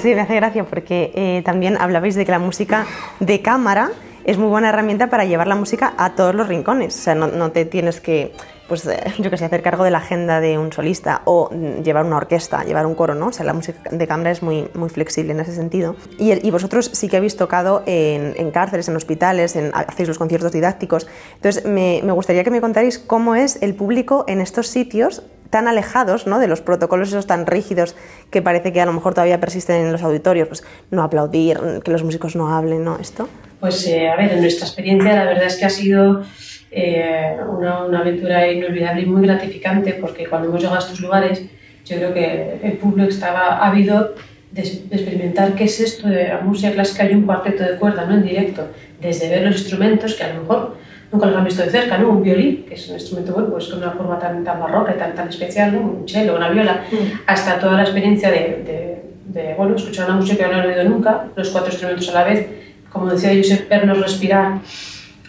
Sí, 0.00 0.14
me 0.14 0.22
hace 0.22 0.36
gracia 0.36 0.64
porque 0.64 1.12
eh, 1.14 1.42
también 1.44 1.76
hablabais 1.76 2.14
de 2.14 2.24
que 2.24 2.30
la 2.30 2.38
música 2.38 2.86
de 3.18 3.42
cámara 3.42 3.90
es 4.24 4.38
muy 4.38 4.48
buena 4.48 4.70
herramienta 4.70 5.08
para 5.08 5.26
llevar 5.26 5.46
la 5.46 5.56
música 5.56 5.92
a 5.98 6.14
todos 6.14 6.34
los 6.34 6.48
rincones. 6.48 6.96
O 6.96 7.02
sea, 7.02 7.14
no 7.14 7.50
te 7.50 7.66
tienes 7.66 8.00
que 8.00 8.32
pues 8.70 8.86
eh, 8.86 9.02
yo 9.18 9.30
que 9.30 9.36
sé, 9.36 9.44
hacer 9.44 9.62
cargo 9.62 9.82
de 9.82 9.90
la 9.90 9.98
agenda 9.98 10.40
de 10.40 10.56
un 10.56 10.72
solista 10.72 11.22
o 11.24 11.50
llevar 11.82 12.04
una 12.04 12.18
orquesta, 12.18 12.62
llevar 12.62 12.86
un 12.86 12.94
coro, 12.94 13.16
¿no? 13.16 13.26
O 13.26 13.32
sea, 13.32 13.44
la 13.44 13.52
música 13.52 13.90
de 13.90 14.06
cámara 14.06 14.30
es 14.30 14.44
muy, 14.44 14.68
muy 14.74 14.88
flexible 14.88 15.32
en 15.32 15.40
ese 15.40 15.52
sentido. 15.52 15.96
Y, 16.18 16.46
y 16.46 16.50
vosotros 16.52 16.88
sí 16.94 17.08
que 17.08 17.16
habéis 17.16 17.36
tocado 17.36 17.82
en, 17.86 18.32
en 18.36 18.52
cárceles, 18.52 18.88
en 18.88 18.94
hospitales, 18.94 19.56
en, 19.56 19.72
hacéis 19.74 20.06
los 20.06 20.18
conciertos 20.18 20.52
didácticos. 20.52 21.08
Entonces, 21.34 21.64
me, 21.64 22.00
me 22.04 22.12
gustaría 22.12 22.44
que 22.44 22.52
me 22.52 22.60
contarais 22.60 23.00
cómo 23.00 23.34
es 23.34 23.60
el 23.60 23.74
público 23.74 24.24
en 24.28 24.40
estos 24.40 24.68
sitios 24.68 25.24
tan 25.50 25.66
alejados 25.66 26.28
¿no? 26.28 26.38
de 26.38 26.46
los 26.46 26.60
protocolos 26.60 27.08
esos 27.08 27.26
tan 27.26 27.46
rígidos 27.46 27.96
que 28.30 28.40
parece 28.40 28.72
que 28.72 28.80
a 28.80 28.86
lo 28.86 28.92
mejor 28.92 29.14
todavía 29.14 29.40
persisten 29.40 29.84
en 29.84 29.90
los 29.90 30.04
auditorios, 30.04 30.46
pues 30.46 30.62
no 30.92 31.02
aplaudir, 31.02 31.58
que 31.84 31.90
los 31.90 32.04
músicos 32.04 32.36
no 32.36 32.54
hablen, 32.54 32.84
¿no? 32.84 32.98
Esto. 33.00 33.28
Pues 33.58 33.84
eh, 33.88 34.08
a 34.08 34.14
ver, 34.14 34.32
en 34.32 34.42
nuestra 34.42 34.66
experiencia 34.66 35.12
la 35.12 35.24
verdad 35.24 35.44
es 35.44 35.56
que 35.56 35.64
ha 35.64 35.70
sido 35.70 36.22
eh, 36.70 37.36
una, 37.48 37.84
una, 37.84 37.98
aventura 38.00 38.50
inolvidable 38.50 39.02
y 39.02 39.06
muy 39.06 39.22
gratificante 39.22 39.94
porque 39.94 40.26
cuando 40.26 40.48
hemos 40.48 40.60
llegado 40.60 40.76
a 40.76 40.80
estos 40.80 41.00
lugares 41.00 41.42
yo 41.84 41.96
creo 41.96 42.14
que 42.14 42.60
el 42.62 42.72
público 42.74 43.08
estaba 43.08 43.66
ávido 43.66 44.14
de, 44.52 44.62
experimentar 44.62 45.54
qué 45.54 45.64
es 45.64 45.80
esto 45.80 46.08
de 46.08 46.28
la 46.28 46.40
música 46.40 46.72
clásica 46.72 47.10
y 47.10 47.14
un 47.14 47.22
cuarteto 47.22 47.64
de 47.64 47.76
cuerda 47.76 48.04
¿no? 48.04 48.14
en 48.14 48.22
directo, 48.22 48.68
desde 49.00 49.28
ver 49.28 49.42
los 49.42 49.56
instrumentos 49.56 50.14
que 50.14 50.24
a 50.24 50.34
lo 50.34 50.42
mejor 50.42 50.76
nunca 51.12 51.26
los 51.26 51.36
han 51.36 51.44
visto 51.44 51.62
de 51.62 51.70
cerca, 51.70 51.98
¿no? 51.98 52.10
un 52.10 52.22
violín, 52.22 52.64
que 52.66 52.74
es 52.74 52.88
un 52.88 52.94
instrumento 52.94 53.32
bueno, 53.32 53.50
pues 53.50 53.66
con 53.66 53.78
una 53.78 53.92
forma 53.92 54.18
tan, 54.18 54.44
tan 54.44 54.60
barroca 54.60 54.94
y 54.94 54.98
tan, 54.98 55.14
tan 55.14 55.28
especial, 55.28 55.72
¿no? 55.72 55.80
un 55.80 56.08
cello, 56.08 56.36
una 56.36 56.50
viola, 56.50 56.84
mm. 56.90 57.22
hasta 57.26 57.58
toda 57.58 57.72
la 57.72 57.82
experiencia 57.82 58.30
de, 58.30 58.62
de, 58.64 59.02
de, 59.40 59.54
bueno, 59.54 59.74
escuchar 59.74 60.06
una 60.06 60.16
música 60.16 60.48
que 60.48 60.54
no 60.54 60.62
he 60.62 60.66
oído 60.66 60.84
nunca, 60.84 61.26
los 61.34 61.48
cuatro 61.50 61.70
instrumentos 61.70 62.08
a 62.10 62.12
la 62.12 62.24
vez, 62.24 62.46
como 62.92 63.10
decía 63.10 63.30
Josep, 63.34 63.68
vernos 63.68 64.00
respirar 64.00 64.58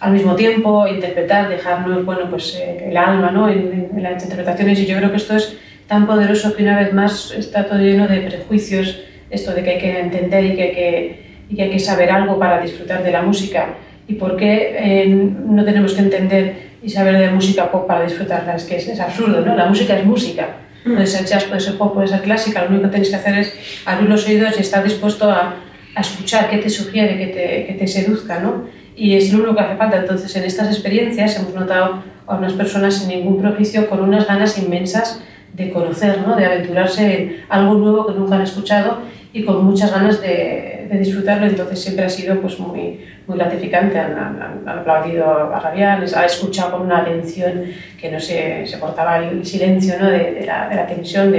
al 0.02 0.12
mismo 0.12 0.34
tiempo, 0.34 0.88
interpretar, 0.88 1.48
dejarnos 1.48 2.04
bueno, 2.04 2.28
pues, 2.28 2.56
eh, 2.56 2.88
el 2.90 2.96
alma 2.96 3.30
¿no? 3.30 3.48
en, 3.48 3.88
en, 3.94 4.02
las 4.02 4.20
interpretaciones 4.20 4.80
y 4.80 4.86
yo 4.86 4.96
creo 4.96 5.12
que 5.12 5.16
esto 5.16 5.36
es 5.36 5.56
tan 5.86 6.08
poderoso 6.08 6.56
que 6.56 6.64
una 6.64 6.76
vez 6.80 6.92
más 6.92 7.30
está 7.30 7.66
todo 7.66 7.78
lleno 7.78 8.08
de 8.08 8.18
prejuicios, 8.22 9.00
esto 9.30 9.54
de 9.54 9.62
que 9.62 9.70
hay 9.70 9.78
que 9.78 10.00
entender 10.00 10.44
y 10.44 10.56
que 10.56 10.62
hay 10.62 10.72
que, 10.72 11.22
y 11.50 11.54
que, 11.54 11.62
hay 11.62 11.70
que 11.70 11.78
saber 11.78 12.10
algo 12.10 12.36
para 12.36 12.60
disfrutar 12.60 13.04
de 13.04 13.12
la 13.12 13.22
música 13.22 13.74
y 14.08 14.14
por 14.14 14.36
qué 14.36 14.74
eh, 14.76 15.06
no 15.06 15.64
tenemos 15.64 15.92
que 15.92 16.00
entender 16.00 16.72
y 16.82 16.90
saber 16.90 17.16
de 17.18 17.30
música 17.30 17.70
pop 17.70 17.86
para 17.86 18.02
disfrutarla. 18.02 18.56
Es 18.56 18.64
que 18.64 18.78
es, 18.78 18.88
es 18.88 18.98
absurdo, 18.98 19.40
¿no? 19.40 19.54
La 19.54 19.66
música 19.66 19.96
es 19.96 20.04
música. 20.04 20.48
Puede 20.82 21.06
ser 21.06 21.24
jazz, 21.26 21.44
puede 21.44 21.60
ser 21.60 21.78
pop, 21.78 21.94
puede 21.94 22.08
ser 22.08 22.22
clásica. 22.22 22.62
Lo 22.64 22.70
único 22.70 22.86
que 22.86 22.90
tenéis 22.90 23.10
que 23.10 23.16
hacer 23.16 23.38
es 23.38 23.54
abrir 23.86 24.10
los 24.10 24.26
oídos 24.26 24.58
y 24.58 24.62
estar 24.62 24.82
dispuesto 24.82 25.30
a, 25.30 25.54
a 25.94 26.00
escuchar 26.00 26.50
qué 26.50 26.58
te 26.58 26.68
sugiere, 26.68 27.16
qué 27.18 27.26
te, 27.28 27.66
que 27.66 27.74
te 27.78 27.86
seduzca, 27.86 28.40
¿no? 28.40 28.81
Y 28.96 29.16
es 29.16 29.32
lo 29.32 29.38
único 29.40 29.56
que 29.56 29.62
hace 29.62 29.76
falta. 29.76 29.96
Entonces, 29.98 30.34
en 30.36 30.44
estas 30.44 30.68
experiencias 30.68 31.38
hemos 31.38 31.54
notado 31.54 32.02
a 32.26 32.36
unas 32.36 32.52
personas 32.52 32.94
sin 32.94 33.08
ningún 33.08 33.40
prejuicio 33.40 33.88
con 33.88 34.00
unas 34.00 34.26
ganas 34.26 34.58
inmensas 34.58 35.22
de 35.54 35.70
conocer, 35.70 36.20
¿no? 36.26 36.36
de 36.36 36.46
aventurarse 36.46 37.14
en 37.14 37.36
algo 37.48 37.74
nuevo 37.74 38.06
que 38.06 38.14
nunca 38.14 38.36
han 38.36 38.42
escuchado 38.42 39.00
y 39.34 39.44
con 39.44 39.64
muchas 39.64 39.92
ganas 39.92 40.20
de, 40.20 40.88
de 40.90 40.98
disfrutarlo. 40.98 41.46
Entonces, 41.46 41.80
siempre 41.82 42.04
ha 42.04 42.08
sido 42.08 42.40
pues, 42.40 42.58
muy, 42.58 43.00
muy 43.26 43.38
gratificante. 43.38 43.98
Han, 43.98 44.12
han, 44.12 44.62
han 44.66 44.78
aplaudido 44.78 45.26
a 45.54 45.58
Rabián, 45.60 46.00
les 46.00 46.14
ha 46.16 46.24
escuchado 46.24 46.72
con 46.72 46.82
una 46.82 46.98
atención 46.98 47.64
que 48.00 48.10
no 48.10 48.20
se, 48.20 48.66
se 48.66 48.78
cortaba 48.78 49.18
el 49.18 49.44
silencio 49.44 49.94
¿no? 50.00 50.10
de, 50.10 50.32
de, 50.32 50.46
la, 50.46 50.68
de 50.68 50.76
la 50.76 50.86
tensión. 50.86 51.34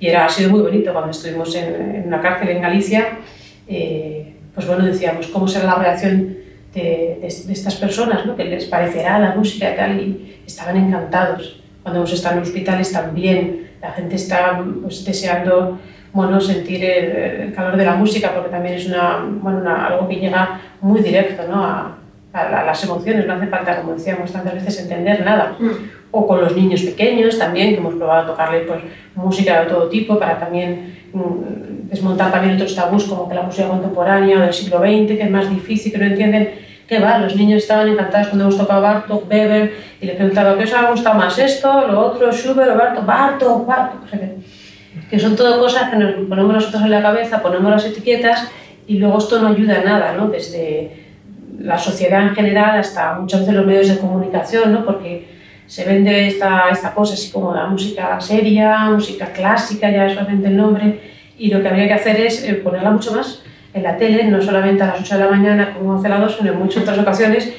Y 0.00 0.06
era, 0.08 0.26
ha 0.26 0.28
sido 0.28 0.50
muy 0.50 0.60
bonito 0.60 0.92
cuando 0.92 1.10
estuvimos 1.10 1.54
en, 1.54 1.96
en 1.96 2.04
una 2.06 2.20
cárcel 2.20 2.48
en 2.48 2.62
Galicia. 2.62 3.08
Eh, 3.68 4.34
pues 4.54 4.66
bueno, 4.66 4.84
decíamos, 4.84 5.26
¿cómo 5.28 5.48
será 5.48 5.66
la 5.66 5.74
reacción 5.76 6.43
de, 6.74 7.26
estas 7.26 7.76
personas? 7.76 8.26
¿no? 8.26 8.36
Que 8.36 8.44
les 8.44 8.66
parecerá 8.66 9.18
la 9.18 9.34
música 9.34 9.74
tal, 9.76 10.00
y 10.00 10.40
estaban 10.46 10.76
encantados. 10.76 11.60
Cuando 11.82 12.00
hemos 12.00 12.12
estado 12.12 12.36
en 12.36 12.42
hospitales 12.42 12.92
también, 12.92 13.70
la 13.80 13.92
gente 13.92 14.16
está 14.16 14.62
pues, 14.82 15.04
deseando 15.04 15.78
bueno, 16.12 16.40
sentir 16.40 16.84
el, 16.84 17.16
el, 17.16 17.52
calor 17.52 17.76
de 17.76 17.84
la 17.84 17.96
música, 17.96 18.32
porque 18.32 18.48
también 18.48 18.76
es 18.76 18.86
una, 18.86 19.24
bueno, 19.28 19.58
una, 19.58 19.86
algo 19.86 20.08
que 20.08 20.16
llega 20.16 20.60
muy 20.80 21.00
directo 21.02 21.42
¿no? 21.48 21.64
a, 21.64 21.98
a, 22.32 22.40
a, 22.40 22.64
las 22.64 22.84
emociones, 22.84 23.26
no 23.26 23.34
hace 23.34 23.48
falta, 23.48 23.80
como 23.80 23.94
decíamos 23.94 24.32
tantas 24.32 24.54
veces, 24.54 24.80
entender 24.80 25.24
nada. 25.24 25.56
Mm. 25.58 25.70
O 26.16 26.26
con 26.28 26.40
los 26.40 26.54
niños 26.54 26.82
pequeños 26.82 27.36
también, 27.36 27.70
que 27.70 27.80
hemos 27.80 27.94
probado 27.94 28.22
a 28.22 28.26
tocarles 28.26 28.62
pues, 28.68 28.80
música 29.16 29.62
de 29.62 29.66
todo 29.66 29.88
tipo 29.88 30.16
para 30.16 30.38
también 30.38 30.94
mm, 31.12 31.88
desmontar 31.90 32.30
también 32.30 32.54
otros 32.54 32.74
tabús 32.74 33.04
como 33.04 33.28
que 33.28 33.34
la 33.34 33.42
música 33.42 33.66
contemporánea 33.66 34.38
o 34.38 34.40
del 34.42 34.52
siglo 34.52 34.78
XX, 34.78 35.16
que 35.16 35.22
es 35.22 35.30
más 35.30 35.50
difícil, 35.50 35.90
que 35.90 35.98
no 35.98 36.06
entienden 36.06 36.50
qué 36.86 37.00
va, 37.00 37.18
los 37.18 37.34
niños 37.34 37.62
estaban 37.62 37.88
encantados 37.88 38.28
cuando 38.28 38.44
hemos 38.44 38.56
tocado 38.56 38.82
Bartok, 38.82 39.28
Weber, 39.28 39.72
y 40.00 40.06
les 40.06 40.14
preguntaba, 40.14 40.56
¿qué 40.56 40.64
os 40.64 40.72
ha 40.72 40.90
gustado 40.90 41.16
más 41.16 41.36
esto, 41.38 41.88
lo 41.88 42.00
otro, 42.00 42.30
Schubert, 42.30 42.76
Bartok, 42.76 43.06
Bartok, 43.06 43.66
Bartok? 43.66 44.04
O 44.04 44.08
sea, 44.08 44.20
que, 44.20 44.36
que 45.10 45.18
son 45.18 45.34
todo 45.34 45.58
cosas 45.58 45.90
que 45.90 45.96
nos 45.96 46.12
ponemos 46.28 46.52
nosotros 46.52 46.82
en 46.82 46.90
la 46.90 47.02
cabeza, 47.02 47.42
ponemos 47.42 47.70
las 47.70 47.86
etiquetas 47.86 48.48
y 48.86 48.98
luego 48.98 49.18
esto 49.18 49.40
no 49.40 49.48
ayuda 49.48 49.80
a 49.80 49.84
nada, 49.84 50.14
¿no? 50.16 50.28
Desde 50.28 51.04
la 51.58 51.78
sociedad 51.78 52.22
en 52.22 52.34
general 52.34 52.78
hasta 52.78 53.14
muchas 53.14 53.40
veces 53.40 53.54
los 53.54 53.66
medios 53.66 53.88
de 53.88 53.98
comunicación, 53.98 54.72
¿no? 54.72 54.84
Porque 54.84 55.33
se 55.66 55.84
vende 55.84 56.28
esta, 56.28 56.68
esta 56.70 56.94
cosa 56.94 57.14
así 57.14 57.30
como 57.30 57.54
la 57.54 57.66
música 57.66 58.20
seria, 58.20 58.90
música 58.90 59.26
clásica, 59.26 59.90
ya 59.90 60.06
es 60.06 60.14
solamente 60.14 60.48
el 60.48 60.56
nombre, 60.56 61.00
y 61.38 61.50
lo 61.50 61.62
que 61.62 61.68
habría 61.68 61.88
que 61.88 61.94
hacer 61.94 62.20
es 62.20 62.44
eh, 62.44 62.54
ponerla 62.54 62.90
mucho 62.90 63.14
más 63.14 63.42
en 63.72 63.82
la 63.82 63.96
tele, 63.96 64.24
no 64.24 64.40
solamente 64.40 64.82
a 64.82 64.88
las 64.88 65.00
8 65.00 65.14
de 65.14 65.24
la 65.24 65.30
mañana 65.30 65.74
como 65.74 65.96
hace 65.96 66.08
la 66.08 66.18
2, 66.18 66.36
sino 66.38 66.52
en 66.52 66.58
muchas 66.58 66.82
otras 66.82 66.98
ocasiones, 66.98 67.52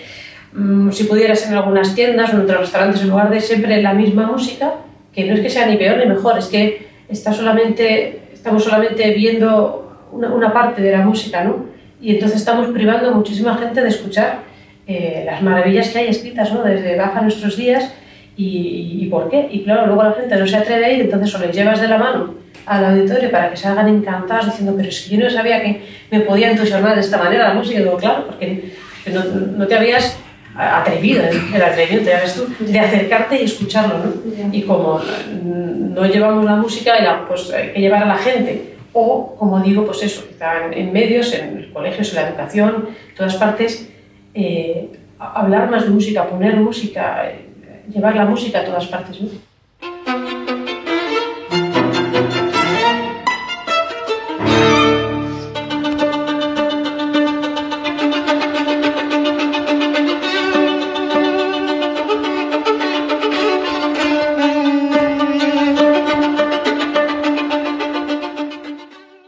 mmm, 0.53 0.91
si 0.91 1.05
pudieras 1.05 1.45
en 1.47 1.55
algunas 1.55 1.93
tiendas 1.93 2.31
en 2.31 2.41
otros 2.41 2.61
restaurantes, 2.61 3.01
en 3.01 3.09
lugar 3.09 3.29
de 3.29 3.41
siempre 3.41 3.81
la 3.81 3.93
misma 3.93 4.27
música, 4.27 4.75
que 5.11 5.25
no 5.25 5.33
es 5.33 5.41
que 5.41 5.49
sea 5.49 5.67
ni 5.67 5.77
peor 5.77 5.97
ni 5.97 6.05
mejor, 6.05 6.37
es 6.37 6.47
que 6.47 6.87
está 7.09 7.33
solamente, 7.33 8.29
estamos 8.33 8.63
solamente 8.63 9.11
viendo 9.11 10.07
una, 10.11 10.33
una 10.33 10.53
parte 10.53 10.81
de 10.81 10.91
la 10.91 10.99
música, 10.99 11.43
¿no? 11.43 11.65
Y 12.01 12.13
entonces 12.13 12.39
estamos 12.39 12.67
privando 12.67 13.09
a 13.09 13.13
muchísima 13.13 13.57
gente 13.57 13.81
de 13.81 13.89
escuchar 13.89 14.39
eh, 14.87 15.23
las 15.25 15.41
maravillas 15.41 15.89
que 15.89 15.99
hay 15.99 16.07
escritas, 16.07 16.53
¿no? 16.53 16.63
Desde 16.63 16.95
baja 16.95 17.21
nuestros 17.21 17.57
días 17.57 17.93
y, 18.37 18.99
y, 19.01 19.07
por 19.07 19.29
qué. 19.29 19.47
Y 19.51 19.63
claro, 19.63 19.87
luego 19.87 20.03
la 20.03 20.13
gente 20.13 20.35
no 20.35 20.45
se 20.45 20.57
atreve 20.57 20.85
a 20.85 20.91
ir, 20.91 21.01
entonces 21.01 21.33
o 21.33 21.39
les 21.39 21.55
llevas 21.55 21.81
de 21.81 21.87
la 21.87 21.97
mano 21.97 22.35
al 22.65 22.85
auditorio 22.85 23.29
para 23.31 23.49
que 23.49 23.57
salgan 23.57 23.87
encantados 23.87 24.47
diciendo, 24.47 24.73
pero 24.75 24.89
es 24.89 25.01
que 25.01 25.15
yo 25.15 25.23
no 25.23 25.29
sabía 25.29 25.61
que 25.61 25.81
me 26.11 26.21
podía 26.21 26.51
entusiasmar 26.51 26.95
de 26.95 27.01
esta 27.01 27.17
manera 27.17 27.49
la 27.49 27.53
música. 27.53 27.79
Y 27.79 27.83
digo, 27.83 27.97
claro, 27.97 28.25
porque 28.27 28.73
no, 29.11 29.23
no 29.23 29.67
te 29.67 29.75
habías 29.75 30.17
atrevido, 30.57 31.23
el 31.53 31.61
atrevimiento, 31.61 32.09
ya 32.09 32.21
ves 32.21 32.35
tú, 32.35 32.65
de 32.65 32.79
acercarte 32.79 33.41
y 33.41 33.45
escucharlo, 33.45 33.97
¿no? 33.99 34.53
Y 34.53 34.61
como 34.61 35.01
no 35.43 36.05
llevamos 36.05 36.45
la 36.45 36.55
música, 36.55 37.25
pues 37.27 37.51
hay 37.51 37.71
que 37.71 37.81
llevar 37.81 38.03
a 38.03 38.07
la 38.07 38.17
gente. 38.17 38.75
O, 38.93 39.35
como 39.35 39.59
digo, 39.59 39.85
pues 39.85 40.03
eso, 40.03 40.23
en, 40.39 40.73
en 40.73 40.93
medios, 40.93 41.33
en 41.33 41.69
colegios, 41.73 42.09
en 42.09 42.15
la 42.15 42.29
educación, 42.29 42.89
en 43.09 43.15
todas 43.15 43.35
partes, 43.35 43.89
eh, 44.35 44.89
hablar 45.17 45.71
más 45.71 45.85
de 45.85 45.91
música, 45.91 46.27
poner 46.27 46.57
música, 46.57 47.29
eh, 47.29 47.45
llevar 47.89 48.15
la 48.15 48.25
música 48.25 48.59
a 48.59 48.65
todas 48.65 48.85
partes. 48.87 49.21
¿no? 49.21 49.29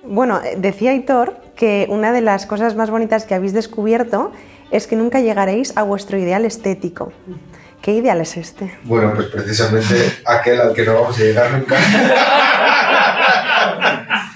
Bueno, 0.03 0.41
decía 0.57 0.93
Hitor 0.93 1.37
que 1.55 1.85
una 1.89 2.11
de 2.11 2.21
las 2.21 2.45
cosas 2.45 2.75
más 2.75 2.89
bonitas 2.89 3.25
que 3.25 3.35
habéis 3.35 3.53
descubierto 3.53 4.31
es 4.71 4.87
que 4.87 4.95
nunca 4.95 5.19
llegaréis 5.19 5.75
a 5.77 5.83
vuestro 5.83 6.17
ideal 6.17 6.45
estético. 6.45 7.13
¿Qué 7.81 7.93
ideal 7.93 8.19
es 8.21 8.37
este? 8.37 8.77
Bueno, 8.83 9.13
pues 9.15 9.27
precisamente 9.27 9.95
aquel 10.25 10.59
al 10.59 10.73
que 10.73 10.83
no 10.83 10.95
vamos 10.95 11.17
a 11.17 11.21
llegar 11.21 11.53
nunca. 11.53 11.77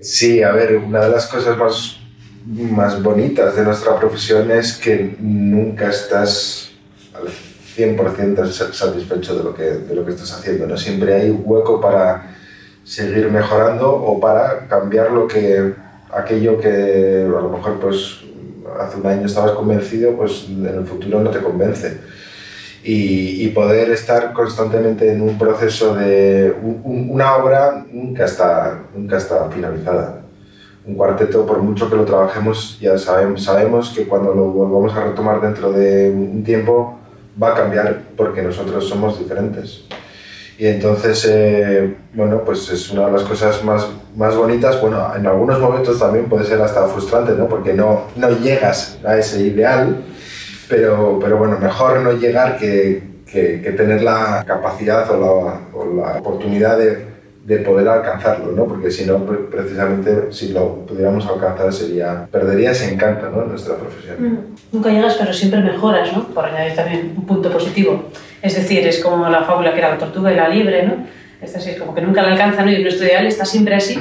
sí, 0.00 0.42
a 0.42 0.52
ver, 0.52 0.76
una 0.76 1.00
de 1.00 1.10
las 1.10 1.26
cosas 1.26 1.58
más, 1.58 1.98
más 2.46 3.02
bonitas 3.02 3.56
de 3.56 3.64
nuestra 3.64 3.98
profesión 3.98 4.50
es 4.50 4.74
que 4.74 5.16
nunca 5.18 5.90
estás 5.90 6.70
al 7.14 7.28
100% 7.76 8.72
satisfecho 8.72 9.36
de 9.36 9.44
lo, 9.44 9.54
que, 9.54 9.64
de 9.64 9.94
lo 9.94 10.06
que 10.06 10.12
estás 10.12 10.32
haciendo. 10.32 10.66
¿no? 10.66 10.78
Siempre 10.78 11.14
hay 11.14 11.30
un 11.30 11.42
hueco 11.44 11.80
para 11.80 12.34
seguir 12.84 13.30
mejorando 13.30 13.92
o 13.92 14.20
para 14.20 14.68
cambiar 14.68 15.10
lo 15.10 15.26
que 15.26 15.74
aquello 16.12 16.60
que 16.60 17.24
a 17.26 17.40
lo 17.40 17.48
mejor 17.48 17.80
pues 17.80 18.20
hace 18.80 18.98
un 19.00 19.06
año 19.06 19.26
estabas 19.26 19.52
convencido 19.52 20.12
pues 20.16 20.46
en 20.48 20.66
el 20.66 20.86
futuro 20.86 21.20
no 21.20 21.30
te 21.30 21.40
convence. 21.40 22.00
Y, 22.82 23.44
y 23.44 23.48
poder 23.48 23.90
estar 23.90 24.34
constantemente 24.34 25.10
en 25.10 25.22
un 25.22 25.38
proceso 25.38 25.94
de 25.94 26.54
un, 26.62 26.82
un, 26.84 27.10
una 27.10 27.36
obra 27.36 27.86
nunca 27.90 28.26
está 28.26 28.82
nunca 28.94 29.16
está 29.16 29.48
finalizada. 29.50 30.20
Un 30.86 30.94
cuarteto 30.94 31.46
por 31.46 31.58
mucho 31.62 31.88
que 31.88 31.96
lo 31.96 32.04
trabajemos 32.04 32.78
ya 32.80 32.98
sabemos 32.98 33.42
sabemos 33.42 33.90
que 33.90 34.06
cuando 34.06 34.34
lo 34.34 34.44
volvamos 34.44 34.94
a 34.94 35.04
retomar 35.04 35.40
dentro 35.40 35.72
de 35.72 36.10
un 36.10 36.44
tiempo 36.44 36.98
va 37.42 37.52
a 37.52 37.54
cambiar 37.54 38.02
porque 38.16 38.42
nosotros 38.42 38.86
somos 38.86 39.18
diferentes 39.18 39.84
y 40.58 40.66
entonces, 40.66 41.26
eh, 41.28 41.94
bueno, 42.12 42.42
pues 42.44 42.70
es 42.70 42.90
una 42.90 43.06
de 43.06 43.12
las 43.12 43.22
cosas 43.22 43.64
más, 43.64 43.88
más 44.16 44.36
bonitas. 44.36 44.80
Bueno, 44.80 45.12
en 45.16 45.26
algunos 45.26 45.58
momentos 45.58 45.98
también 45.98 46.26
puede 46.26 46.44
ser 46.44 46.60
hasta 46.60 46.86
frustrante, 46.86 47.32
¿no? 47.32 47.48
Porque 47.48 47.72
no, 47.72 48.04
no 48.14 48.30
llegas 48.38 48.98
a 49.04 49.18
ese 49.18 49.40
ideal, 49.40 50.04
pero, 50.68 51.18
pero 51.20 51.38
bueno, 51.38 51.58
mejor 51.58 52.00
no 52.00 52.12
llegar 52.12 52.56
que, 52.56 53.02
que, 53.26 53.60
que 53.62 53.72
tener 53.72 54.02
la 54.02 54.44
capacidad 54.46 55.10
o 55.10 55.20
la, 55.20 55.60
o 55.76 55.94
la 55.96 56.18
oportunidad 56.20 56.78
de, 56.78 57.13
de, 57.44 57.58
poder 57.58 57.88
alcanzarlo, 57.88 58.52
¿no? 58.52 58.64
Porque 58.64 58.90
si 58.90 59.04
no, 59.04 59.24
precisamente, 59.50 60.32
si 60.32 60.52
lo 60.52 60.86
pudiéramos 60.86 61.26
alcanzar, 61.26 61.72
sería, 61.72 62.26
perdería 62.30 62.70
ese 62.70 62.92
encanto, 62.92 63.28
¿no? 63.30 63.42
En 63.42 63.50
nuestra 63.50 63.76
profesión. 63.76 64.16
Mm. 64.18 64.38
Nunca 64.72 64.90
llegas, 64.90 65.14
pero 65.14 65.32
siempre 65.32 65.60
mejoras, 65.60 66.12
¿no? 66.12 66.24
Por 66.28 66.44
añadir 66.44 66.74
también 66.74 67.14
un 67.16 67.26
punto 67.26 67.50
positivo. 67.50 68.04
Es 68.42 68.56
decir, 68.56 68.86
es 68.86 69.02
como 69.02 69.28
la 69.28 69.42
fábula 69.42 69.72
que 69.72 69.78
era 69.78 69.90
la 69.90 69.98
tortuga 69.98 70.32
y 70.32 70.36
la 70.36 70.48
libre, 70.48 70.86
¿no? 70.86 71.06
Es 71.44 71.54
es 71.54 71.78
como 71.78 71.94
que 71.94 72.00
nunca 72.00 72.22
la 72.22 72.32
alcanzan 72.32 72.66
¿no? 72.66 72.72
y 72.72 72.82
nuestro 72.82 73.06
ideal 73.06 73.26
está 73.26 73.44
siempre 73.44 73.74
así. 73.74 73.98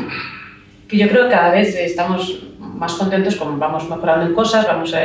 Que 0.88 0.98
yo 0.98 1.10
creo 1.10 1.26
que 1.26 1.32
cada 1.32 1.52
vez 1.52 1.76
estamos 1.76 2.48
más 2.60 2.94
contentos 2.94 3.36
como 3.36 3.58
vamos 3.58 3.90
mejorando 3.90 4.26
en 4.26 4.34
cosas, 4.34 4.66
vamos 4.66 4.94
a, 4.94 5.02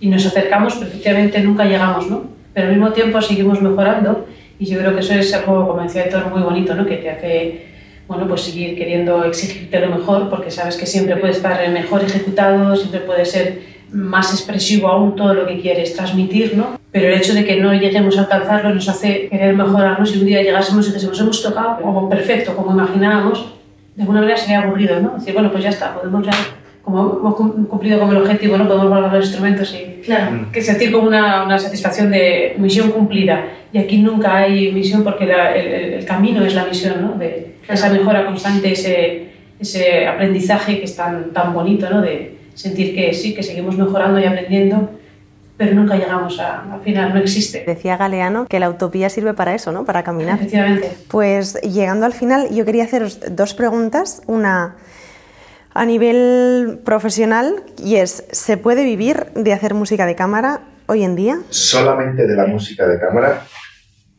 y 0.00 0.08
nos 0.08 0.24
acercamos, 0.26 0.74
pero 0.74 0.88
efectivamente 0.88 1.40
nunca 1.40 1.64
llegamos, 1.64 2.08
¿no? 2.08 2.24
Pero 2.54 2.68
al 2.68 2.74
mismo 2.74 2.92
tiempo 2.92 3.20
seguimos 3.20 3.60
mejorando 3.60 4.26
y 4.58 4.66
yo 4.66 4.78
creo 4.78 4.94
que 4.94 5.00
eso 5.00 5.14
es 5.14 5.32
algo, 5.34 5.66
como 5.66 5.82
decía 5.82 6.04
Héctor, 6.04 6.30
muy 6.30 6.42
bonito, 6.42 6.74
¿no? 6.74 6.86
Que 6.86 6.96
te 6.96 7.10
hace, 7.10 7.66
bueno, 8.08 8.26
pues 8.26 8.42
seguir 8.42 8.76
queriendo 8.76 9.24
exigirte 9.24 9.80
lo 9.80 9.96
mejor 9.96 10.30
porque 10.30 10.50
sabes 10.50 10.76
que 10.76 10.86
siempre 10.86 11.16
puede 11.16 11.32
estar 11.32 11.68
mejor 11.70 12.02
ejecutado, 12.02 12.74
siempre 12.76 13.00
puede 13.00 13.24
ser 13.24 13.76
más 13.90 14.32
expresivo 14.32 14.88
aún 14.88 15.14
todo 15.14 15.34
lo 15.34 15.46
que 15.46 15.60
quieres 15.60 15.94
transmitir, 15.94 16.56
¿no? 16.56 16.78
Pero 16.90 17.08
el 17.08 17.14
hecho 17.14 17.34
de 17.34 17.44
que 17.44 17.56
no 17.56 17.74
lleguemos 17.74 18.16
a 18.16 18.22
alcanzarlo 18.22 18.74
nos 18.74 18.88
hace 18.88 19.28
querer 19.28 19.54
mejorarnos 19.54 20.14
y 20.14 20.18
un 20.18 20.26
día 20.26 20.42
llegásemos 20.42 20.86
y 20.86 20.88
dijésemos 20.88 21.20
hemos 21.20 21.42
tocado 21.42 21.80
como 21.82 22.08
perfecto, 22.08 22.56
como 22.56 22.72
imaginábamos, 22.72 23.52
de 23.94 24.02
alguna 24.02 24.20
manera 24.20 24.36
sería 24.36 24.62
aburrido, 24.62 25.00
¿no? 25.00 25.14
Decir, 25.18 25.34
bueno, 25.34 25.50
pues 25.50 25.64
ya 25.64 25.70
está, 25.70 25.94
podemos 25.94 26.24
ya 26.24 26.32
como 26.86 27.18
hemos 27.18 27.34
cumplido 27.68 27.98
con 27.98 28.10
el 28.10 28.18
objetivo, 28.18 28.56
¿no? 28.56 28.66
podemos 28.68 28.86
guardar 28.88 29.12
los 29.12 29.24
instrumentos 29.26 29.74
y 29.74 30.02
Claro. 30.02 30.46
que 30.52 30.62
sentir 30.62 30.92
como 30.92 31.08
una, 31.08 31.42
una 31.44 31.58
satisfacción 31.58 32.12
de 32.12 32.54
misión 32.58 32.92
cumplida. 32.92 33.44
Y 33.72 33.78
aquí 33.78 33.98
nunca 33.98 34.36
hay 34.36 34.70
misión 34.72 35.02
porque 35.02 35.26
la- 35.26 35.52
el, 35.56 35.66
el- 35.94 36.04
camino 36.06 36.44
es 36.46 36.54
la 36.54 36.64
misión, 36.64 37.02
¿no? 37.02 37.18
de 37.18 37.56
esa 37.68 37.90
mejora 37.90 38.24
constante, 38.24 38.70
ese, 38.70 39.28
ese 39.58 40.06
aprendizaje 40.06 40.78
que 40.78 40.84
es 40.84 40.94
tan, 40.94 41.32
tan 41.32 41.52
bonito, 41.52 41.90
¿no? 41.90 42.00
de 42.00 42.38
sentir 42.54 42.94
que 42.94 43.12
sí, 43.12 43.34
que 43.34 43.42
seguimos 43.42 43.76
mejorando 43.76 44.20
y 44.20 44.24
aprendiendo, 44.24 44.88
pero 45.56 45.74
nunca 45.74 45.96
llegamos 45.96 46.38
a- 46.38 46.72
al 46.72 46.80
final, 46.82 47.12
no 47.12 47.18
existe. 47.18 47.64
Decía 47.66 47.96
Galeano 47.96 48.46
que 48.46 48.60
la 48.60 48.70
utopía 48.70 49.08
sirve 49.08 49.34
para 49.34 49.56
eso, 49.56 49.72
¿no? 49.72 49.84
Para 49.84 50.04
caminar. 50.04 50.36
Efectivamente. 50.36 50.92
Pues 51.08 51.54
llegando 51.62 52.06
al 52.06 52.12
final, 52.12 52.48
yo 52.54 52.64
quería 52.64 52.84
haceros 52.84 53.18
dos 53.32 53.54
preguntas. 53.54 54.22
Una 54.28 54.76
a 55.76 55.84
nivel 55.84 56.80
profesional 56.84 57.62
y 57.82 57.96
es, 57.96 58.24
¿se 58.30 58.56
puede 58.56 58.82
vivir 58.84 59.26
de 59.34 59.52
hacer 59.52 59.74
música 59.74 60.06
de 60.06 60.14
cámara 60.14 60.62
hoy 60.86 61.04
en 61.04 61.16
día? 61.16 61.40
Solamente 61.50 62.26
de 62.26 62.34
la 62.34 62.46
música 62.46 62.86
de 62.86 62.98
cámara 62.98 63.46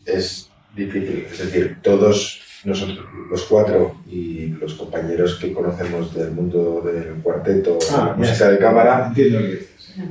es 0.06 0.50
difícil. 0.76 1.26
Es 1.32 1.40
decir, 1.40 1.78
todos 1.82 2.42
nosotros, 2.64 3.00
los 3.30 3.44
cuatro 3.44 3.96
y 4.08 4.48
los 4.60 4.76
compañeros 4.76 5.36
que 5.42 5.52
conocemos 5.52 6.14
del 6.14 6.32
mundo 6.32 6.82
del 6.86 7.16
cuarteto, 7.24 7.78
de 7.80 7.98
la 7.98 8.14
música 8.14 8.50
de 8.50 8.60
cámara, 8.60 9.14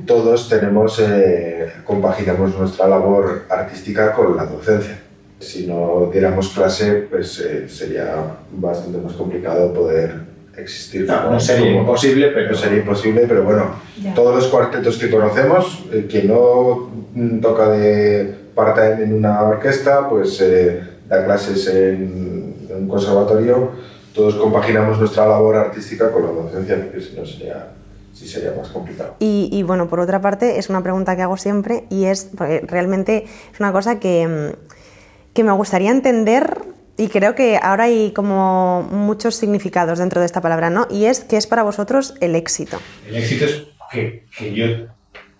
todos 0.05 0.49
tenemos, 0.49 0.99
eh, 0.99 1.71
compaginamos 1.85 2.57
nuestra 2.57 2.87
labor 2.87 3.45
artística 3.49 4.11
con 4.13 4.35
la 4.35 4.45
docencia. 4.45 4.99
Si 5.39 5.65
no 5.65 6.09
diéramos 6.11 6.49
clase, 6.49 7.07
pues 7.09 7.39
eh, 7.39 7.69
sería 7.69 8.37
bastante 8.51 8.97
más 8.97 9.13
complicado 9.13 9.73
poder 9.73 10.36
existir. 10.57 11.05
No, 11.07 11.17
como- 11.21 11.31
no 11.33 11.39
sería 11.39 11.67
como- 11.67 11.79
imposible, 11.81 12.27
pero 12.29 12.51
no 12.51 12.57
sería 12.57 12.79
imposible, 12.79 13.25
pero 13.27 13.43
bueno, 13.43 13.75
Ya. 14.01 14.13
todos 14.13 14.35
los 14.35 14.47
cuartetos 14.47 14.97
que 14.97 15.09
conocemos, 15.09 15.85
eh, 15.91 16.07
quien 16.09 16.27
no 16.27 16.89
mm, 17.13 17.39
toca 17.39 17.69
de 17.69 18.35
part-time 18.55 19.03
en 19.03 19.13
una 19.13 19.41
orquesta, 19.43 20.09
pues 20.09 20.39
eh, 20.41 20.81
da 21.07 21.23
clases 21.25 21.67
en, 21.67 22.55
en 22.69 22.75
un 22.75 22.87
conservatorio, 22.87 23.71
todos 24.13 24.35
compaginamos 24.35 24.99
nuestra 24.99 25.27
labor 25.27 25.55
artística 25.55 26.11
con 26.11 26.23
la 26.23 26.31
docencia, 26.31 26.75
porque 26.83 27.01
si 27.01 27.15
no 27.15 27.25
sería, 27.25 27.67
sí 28.13 28.27
sería 28.27 28.51
más 28.57 28.69
complicado. 28.69 29.13
Y, 29.19 29.49
y, 29.51 29.61
bueno, 29.63 29.87
por 29.87 29.99
otra 29.99 30.21
parte, 30.21 30.57
es 30.57 30.69
una 30.69 30.81
pregunta 30.81 31.15
que 31.15 31.21
hago 31.21 31.37
siempre 31.37 31.83
y 31.89 32.05
es, 32.05 32.29
porque 32.35 32.61
realmente 32.67 33.25
es 33.53 33.59
una 33.59 33.71
cosa 33.71 33.99
que, 33.99 34.27
mm, 34.27 35.33
que 35.33 35.43
me 35.43 35.51
gustaría 35.51 35.91
entender 35.91 36.57
y 36.97 37.07
creo 37.09 37.35
que 37.35 37.59
ahora 37.61 37.85
hay 37.85 38.11
como 38.11 38.83
muchos 38.91 39.35
significados 39.35 39.99
dentro 39.99 40.19
de 40.19 40.25
esta 40.25 40.41
palabra, 40.41 40.69
¿no? 40.69 40.87
Y 40.89 41.05
es, 41.05 41.21
¿qué 41.21 41.37
es 41.37 41.47
para 41.47 41.63
vosotros 41.63 42.15
el 42.21 42.35
éxito? 42.35 42.79
El 43.07 43.15
éxito 43.17 43.45
es 43.45 43.63
que, 43.91 44.25
que 44.37 44.53
yo 44.53 44.65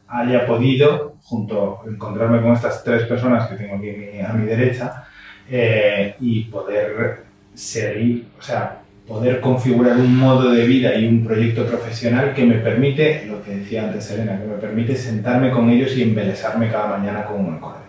haya 0.07 0.45
podido, 0.45 1.15
junto 1.23 1.81
encontrarme 1.87 2.41
con 2.41 2.53
estas 2.53 2.83
tres 2.83 3.03
personas 3.03 3.49
que 3.49 3.55
tengo 3.55 3.75
aquí 3.75 3.89
a 4.25 4.33
mi- 4.33 4.45
derecha, 4.45 5.03
eh, 5.49 6.15
y 6.19 6.43
poder 6.45 7.23
seguir, 7.53 8.27
o 8.39 8.41
sea, 8.41 8.79
poder 9.07 9.39
configurar 9.41 9.97
un 9.97 10.17
modo 10.17 10.51
de 10.51 10.65
vida 10.65 10.93
y 10.95 11.07
un 11.07 11.25
proyecto 11.25 11.65
profesional 11.65 12.33
que 12.33 12.45
me 12.45 12.55
permite, 12.55 13.25
lo 13.25 13.41
que 13.41 13.55
decía 13.55 13.83
antes 13.85 14.11
Elena, 14.11 14.39
que 14.39 14.45
me 14.47 14.55
permite 14.55 14.95
sentarme 14.95 15.49
con 15.51 15.69
ellos 15.69 15.95
y 15.95 16.03
embelesarme 16.03 16.69
cada 16.69 16.87
mañana 16.97 17.25
con 17.25 17.45
un 17.45 17.55
acorde. 17.55 17.79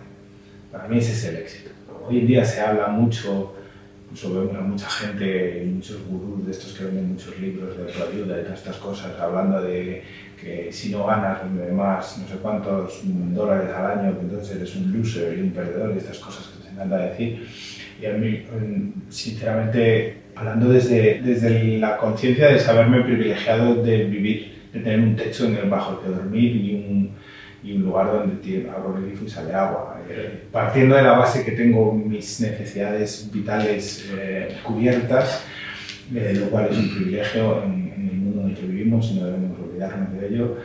Para 0.71 0.87
mí 0.87 0.97
ese 0.97 1.11
es 1.11 1.23
el 1.25 1.37
éxito. 1.37 1.69
Hoy 2.07 2.19
en 2.19 2.27
día 2.27 2.45
se 2.45 2.61
habla 2.61 2.87
mucho, 2.87 3.53
incluso 4.11 4.33
vemos 4.33 4.57
a 4.57 4.61
mucha 4.61 4.89
gente, 4.89 5.63
muchos 5.71 5.97
gurús 6.07 6.45
de 6.45 6.51
estos 6.51 6.73
que 6.73 6.85
venden 6.85 7.09
muchos 7.09 7.39
libros 7.39 7.77
de 7.77 7.83
autoayuda 7.83 8.39
y 8.39 8.43
todas 8.43 8.59
estas 8.59 8.77
cosas, 8.77 9.19
hablando 9.19 9.61
de 9.61 10.03
que 10.41 10.71
si 10.71 10.89
no 10.89 11.05
ganas 11.05 11.39
más 11.73 12.17
no 12.17 12.27
sé 12.27 12.35
cuántos 12.41 13.01
dólares 13.03 13.69
al 13.75 13.99
año, 13.99 14.17
entonces 14.19 14.55
eres 14.55 14.75
un 14.75 14.91
loser 14.91 15.37
y 15.37 15.41
un 15.41 15.51
perdedor 15.51 15.93
y 15.93 15.99
estas 15.99 16.17
cosas 16.17 16.47
que 16.47 16.63
se 16.63 16.69
encanta 16.69 16.97
decir. 16.97 17.47
Y 18.01 18.05
a 18.05 18.13
mí, 18.13 18.45
sinceramente, 19.09 20.17
hablando 20.35 20.69
desde, 20.69 21.21
desde 21.21 21.77
la 21.77 21.97
conciencia 21.97 22.47
de 22.47 22.59
saberme 22.59 23.01
privilegiado 23.01 23.83
de 23.83 24.05
vivir, 24.05 24.69
de 24.73 24.79
tener 24.79 24.99
un 25.01 25.15
techo 25.15 25.45
en 25.45 25.57
el 25.57 25.69
bajo 25.69 26.01
que 26.01 26.09
dormir 26.09 26.55
y 26.55 26.75
un, 26.75 27.11
y 27.63 27.73
un 27.73 27.83
lugar 27.83 28.07
donde 28.07 28.69
abro 28.69 28.97
el 28.97 29.05
grifo 29.05 29.25
y 29.25 29.29
sale 29.29 29.53
agua. 29.53 30.01
Eh, 30.09 30.43
Partiendo 30.51 30.95
de 30.95 31.03
la 31.03 31.13
base 31.13 31.43
que 31.43 31.51
tengo 31.51 31.93
mis 31.93 32.39
necesidades 32.41 33.29
vitales 33.31 34.09
eh, 34.17 34.57
cubiertas, 34.63 35.43
eh, 36.15 36.33
lo 36.39 36.49
cual 36.49 36.69
es 36.71 36.77
un 36.77 36.95
privilegio 36.95 37.63
en, 37.63 38.09
el 38.11 38.17
mundo 38.17 38.41
en 38.41 38.49
el 38.49 38.55
que 38.55 38.65
vivimos 38.65 39.11
y 39.11 39.19
no 39.19 39.25
debemos 39.25 39.59
olvidarnos 39.59 40.19
de 40.19 40.27
ello. 40.27 40.57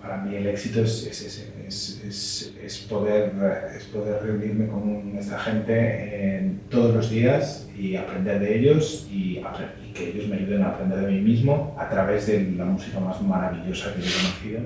Para 0.00 0.18
mí 0.18 0.36
el 0.36 0.46
éxito 0.46 0.82
es, 0.82 1.06
ese, 1.06 1.53
es, 1.74 2.02
es, 2.06 2.54
es 2.62 2.78
poder, 2.78 3.32
es 3.76 3.84
poder 3.84 4.22
reunirme 4.22 4.68
con 4.68 5.16
esta 5.18 5.38
gente 5.40 5.72
eh, 5.76 6.52
todos 6.70 6.94
los 6.94 7.10
días 7.10 7.68
y 7.76 7.96
aprender 7.96 8.38
de 8.40 8.58
ellos 8.58 9.08
y, 9.10 9.38
y 9.84 9.92
que 9.92 10.10
ellos 10.10 10.28
me 10.28 10.36
ayuden 10.36 10.62
a 10.62 10.68
aprender 10.70 11.00
de 11.00 11.10
mí 11.12 11.20
mismo 11.20 11.76
a 11.78 11.88
través 11.88 12.26
de 12.28 12.42
la 12.56 12.64
música 12.64 13.00
más 13.00 13.20
maravillosa 13.20 13.92
que 13.94 14.00
he 14.00 14.04
conocido 14.04 14.60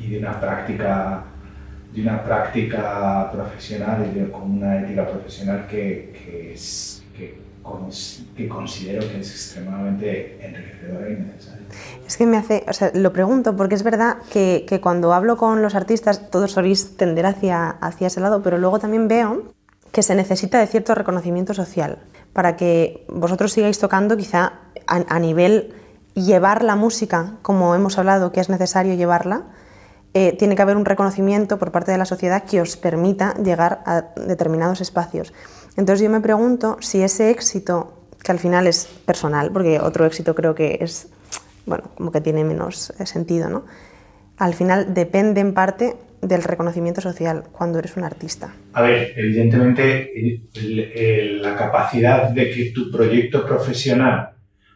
y 0.00 0.10
de 0.10 0.18
una 0.18 0.40
práctica 0.40 1.24
de 1.94 2.00
una 2.00 2.24
práctica 2.24 3.30
profesional 3.32 4.06
y 4.10 4.18
de- 4.18 4.30
con 4.30 4.50
una 4.50 4.80
ética 4.80 5.06
profesional 5.06 5.66
que, 5.68 6.10
que, 6.24 6.54
es, 6.54 7.01
que, 7.62 7.68
cons- 7.68 8.24
que 8.36 8.48
considero 8.48 9.00
que 9.10 9.18
es 9.20 9.30
extremadamente 9.30 10.38
enriquecedora 10.46 11.08
y 11.10 11.14
necesaria. 11.16 11.66
Es 12.06 12.16
que 12.16 12.26
me 12.26 12.36
hace, 12.36 12.64
o 12.68 12.72
sea, 12.72 12.90
lo 12.94 13.12
pregunto 13.12 13.56
porque 13.56 13.74
es 13.74 13.82
verdad 13.82 14.18
que, 14.32 14.64
que 14.68 14.80
cuando 14.80 15.12
hablo 15.12 15.36
con 15.36 15.62
los 15.62 15.74
artistas 15.74 16.30
todos 16.30 16.52
soléis 16.52 16.96
tender 16.96 17.26
hacia, 17.26 17.68
hacia 17.70 18.08
ese 18.08 18.20
lado, 18.20 18.42
pero 18.42 18.58
luego 18.58 18.78
también 18.78 19.08
veo 19.08 19.52
que 19.92 20.02
se 20.02 20.14
necesita 20.14 20.58
de 20.58 20.66
cierto 20.66 20.94
reconocimiento 20.94 21.54
social 21.54 21.98
para 22.32 22.56
que 22.56 23.04
vosotros 23.08 23.52
sigáis 23.52 23.78
tocando 23.78 24.16
quizá 24.16 24.54
a, 24.86 25.04
a 25.08 25.18
nivel 25.18 25.74
llevar 26.14 26.62
la 26.62 26.76
música, 26.76 27.34
como 27.42 27.74
hemos 27.74 27.98
hablado 27.98 28.32
que 28.32 28.40
es 28.40 28.48
necesario 28.48 28.94
llevarla, 28.94 29.44
eh, 30.14 30.36
tiene 30.36 30.56
que 30.56 30.62
haber 30.62 30.76
un 30.76 30.84
reconocimiento 30.84 31.58
por 31.58 31.72
parte 31.72 31.90
de 31.92 31.96
la 31.98 32.04
sociedad 32.04 32.44
que 32.44 32.60
os 32.60 32.76
permita 32.76 33.32
llegar 33.42 33.82
a 33.86 34.02
determinados 34.16 34.82
espacios. 34.82 35.32
Entonces 35.76 36.04
yo 36.04 36.10
me 36.10 36.20
pregunto 36.20 36.76
si 36.80 37.02
ese 37.02 37.30
éxito, 37.30 38.06
que 38.22 38.32
al 38.32 38.38
final 38.38 38.66
es 38.66 38.86
personal, 39.04 39.50
porque 39.52 39.78
otro 39.80 40.04
éxito 40.06 40.34
creo 40.34 40.54
que 40.54 40.78
es, 40.80 41.08
bueno, 41.66 41.84
como 41.94 42.12
que 42.12 42.20
tiene 42.20 42.44
menos 42.44 42.92
eh, 42.98 43.06
sentido, 43.06 43.48
¿no? 43.48 43.64
Al 44.36 44.54
final 44.54 44.94
depende 44.94 45.40
en 45.40 45.54
parte 45.54 45.96
del 46.20 46.42
reconocimiento 46.42 47.00
social 47.00 47.44
cuando 47.50 47.78
eres 47.78 47.96
un 47.96 48.04
artista. 48.04 48.54
A 48.72 48.82
ver, 48.82 49.12
evidentemente 49.16 50.12
la 51.40 51.56
capacidad 51.56 52.30
de 52.30 52.50
que 52.50 52.66
tu 52.66 52.90
proyecto 52.90 53.44
profesional 53.44 54.30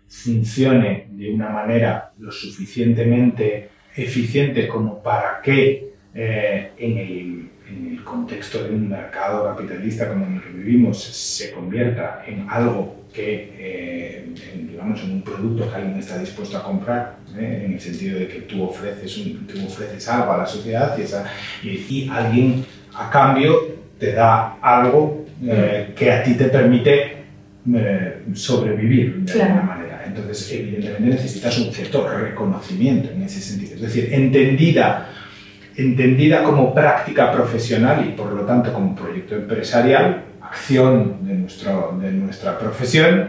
funcione 0.09 1.09
de 1.11 1.33
una 1.33 1.49
manera 1.49 2.13
lo 2.19 2.31
suficientemente 2.31 3.71
eficiente 3.95 4.69
como 4.69 5.03
para 5.03 5.41
que 5.43 5.95
eh, 6.15 6.71
en, 6.79 6.99
el, 6.99 7.51
en 7.69 7.89
el 7.93 8.05
contexto 8.05 8.63
de 8.65 8.71
un 8.71 8.89
mercado 8.89 9.45
capitalista 9.45 10.09
como 10.09 10.27
en 10.27 10.35
el 10.37 10.43
que 10.43 10.51
vivimos 10.51 11.03
se 11.03 11.51
convierta 11.51 12.23
en 12.27 12.47
algo 12.49 13.05
que, 13.13 13.53
eh, 13.59 14.29
en, 14.55 14.69
digamos, 14.69 15.03
en 15.03 15.11
un 15.13 15.23
producto 15.23 15.69
que 15.69 15.75
alguien 15.77 15.99
está 15.99 16.19
dispuesto 16.19 16.59
a 16.59 16.63
comprar, 16.63 17.17
¿eh? 17.37 17.63
en 17.65 17.73
el 17.75 17.81
sentido 17.81 18.19
de 18.19 18.29
que 18.29 18.41
tú 18.43 18.63
ofreces, 18.63 19.17
un- 19.19 19.47
tú 19.47 19.55
ofreces 19.67 20.07
algo 20.09 20.33
a 20.33 20.39
la 20.39 20.47
sociedad 20.47 20.97
y, 20.99 21.03
esa- 21.03 21.25
y, 21.63 21.69
y 21.89 22.09
alguien 22.13 22.65
a 22.95 23.11
cambio 23.11 23.57
te 23.99 24.13
da 24.13 24.57
algo 24.61 25.25
eh, 25.45 25.93
que 25.97 26.11
a 26.13 26.23
ti 26.23 26.35
te 26.35 26.45
permite 26.47 27.17
eh, 27.75 28.23
sobrevivir 28.35 29.17
de 29.25 29.33
Claro. 29.33 29.53
alguna 29.55 29.67
manera. 29.75 30.03
Entonces, 30.07 30.53
evidentemente 30.53 31.11
necesitas 31.17 31.59
un 31.59 31.73
cierto 31.73 32.09
reconocimiento 32.09 33.11
en 33.11 33.23
ese 33.23 33.41
sentido. 33.41 33.75
Es 33.75 33.81
decir, 33.83 34.09
entendida, 34.13 35.11
entendida 35.77 36.43
como 36.43 36.75
práctica 36.75 37.31
profesional 37.33 38.05
y 38.07 38.13
por 38.13 38.33
lo 38.33 38.43
tanto 38.43 38.73
como 38.73 38.95
proyecto 38.95 39.35
empresarial, 39.37 40.23
acción 40.43 41.19
de, 41.27 41.35
nuestro, 41.35 41.99
de 42.01 42.13
nuestra 42.13 42.59
profesión, 42.59 43.29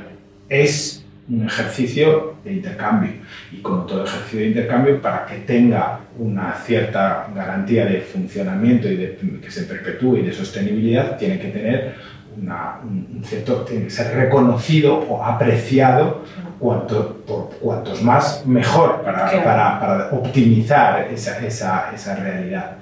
es 0.50 1.04
un 1.30 1.46
ejercicio 1.46 2.36
de 2.46 2.54
intercambio. 2.54 3.12
Y 3.52 3.58
como 3.58 3.84
todo 3.86 4.06
ejercicio 4.06 4.40
de 4.40 4.48
intercambio, 4.48 5.02
para 5.02 5.26
que 5.26 5.40
tenga 5.40 6.00
una 6.18 6.54
cierta 6.54 7.28
garantía 7.36 7.86
de 7.86 8.00
funcionamiento 8.00 8.88
y 8.88 8.96
de 8.96 9.18
que 9.44 9.52
se 9.52 9.64
perpetúe 9.64 10.18
y 10.18 10.22
de 10.22 10.32
sostenibilidad, 10.32 11.18
tiene 11.18 11.38
que 11.40 11.50
tener 11.50 11.96
una- 12.42 12.80
un 12.84 13.22
cierto, 13.26 13.64
tiene 13.64 13.86
que 13.86 13.90
ser 13.90 14.16
reconocido 14.16 14.96
o 15.00 15.24
apreciado 15.26 16.24
cuanto, 16.60 17.18
por 17.26 17.50
cuantos 17.60 18.02
más 18.02 18.46
mejor 18.46 19.02
para, 19.04 19.30
Claro. 19.30 19.44
para, 19.44 19.80
para 19.80 20.10
optimizar 20.12 21.08
esa, 21.12 21.46
esa, 21.46 21.92
esa 21.94 22.16
realidad. 22.16 22.78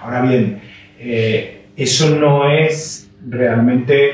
Ahora 0.00 0.22
bien, 0.22 0.60
eh, 0.98 1.66
eso 1.76 2.16
no 2.16 2.50
es 2.50 3.10
realmente 3.26 4.12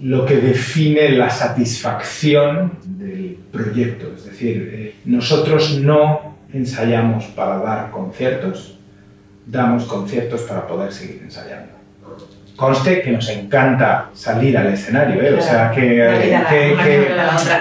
lo 0.00 0.26
que 0.26 0.36
define 0.36 1.10
la 1.10 1.30
satisfacción 1.30 2.72
del 2.84 3.38
proyecto. 3.52 4.12
Es 4.16 4.24
decir, 4.26 4.70
eh, 4.72 4.94
nosotros 5.04 5.78
no 5.80 6.36
ensayamos 6.52 7.24
para 7.26 7.58
dar 7.58 7.90
conciertos, 7.90 8.78
damos 9.46 9.84
conciertos 9.84 10.42
para 10.42 10.66
poder 10.66 10.92
seguir 10.92 11.22
ensayando. 11.22 11.75
Conste 12.56 13.02
que 13.02 13.10
nos 13.10 13.28
encanta 13.28 14.08
salir 14.14 14.56
al 14.56 14.72
escenario, 14.72 15.22
¿eh? 15.22 15.34
o 15.34 15.40
sea 15.42 15.70
que, 15.70 15.82
que, 16.48 16.74
que 16.82 17.08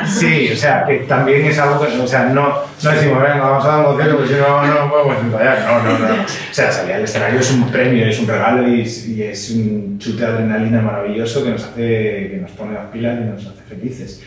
sí, 0.08 0.50
o 0.54 0.56
sea 0.56 0.86
que 0.86 1.00
también 1.00 1.46
es 1.46 1.60
algo 1.60 1.86
que, 1.86 2.00
o 2.00 2.08
sea, 2.08 2.28
no, 2.28 2.60
no 2.82 2.92
decimos, 2.92 3.22
venga, 3.22 3.42
vamos 3.42 3.66
a 3.66 3.68
dar 3.68 3.80
un 3.80 3.86
concierto, 3.88 4.16
porque 4.16 4.34
si 4.34 4.40
no, 4.40 4.66
no 4.66 4.90
podemos 4.90 5.18
ensayar, 5.22 5.66
no, 5.68 5.84
no, 5.84 6.00
no. 6.00 6.24
O 6.24 6.54
sea, 6.54 6.72
salir 6.72 6.94
al 6.94 7.04
escenario 7.04 7.42
es 7.42 7.52
un 7.52 7.70
premio, 7.70 8.08
es 8.08 8.20
un 8.20 8.28
regalo 8.28 8.70
y, 8.70 8.82
y 8.84 9.24
es 9.24 9.52
un 9.52 10.00
chute 10.00 10.22
de 10.26 10.32
adrenalina 10.32 10.82
maravilloso 10.82 11.44
que 11.44 11.50
nos 11.50 11.64
hace, 11.66 12.30
que 12.32 12.40
nos 12.42 12.52
pone 12.52 12.74
las 12.74 12.86
pilas 12.86 13.20
y 13.20 13.26
nos 13.26 13.46
hace 13.48 13.64
felices. 13.68 14.24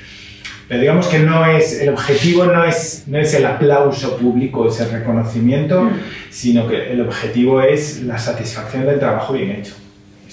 Pero 0.68 0.83
digamos 0.83 1.07
que 1.07 1.18
no 1.18 1.46
es, 1.46 1.81
el 1.81 1.88
objetivo 1.88 2.44
no 2.44 2.62
es, 2.62 3.04
no 3.07 3.18
es 3.18 3.33
el 3.33 3.46
aplauso 3.46 4.18
público, 4.18 4.68
ese 4.68 4.87
reconocimiento, 4.87 5.90
sino 6.28 6.68
que 6.68 6.92
el 6.92 7.00
objetivo 7.00 7.62
es 7.62 8.02
la 8.02 8.18
satisfacción 8.18 8.85
del 8.85 8.98
trabajo 8.98 9.33
bien 9.33 9.52
hecho. 9.52 9.72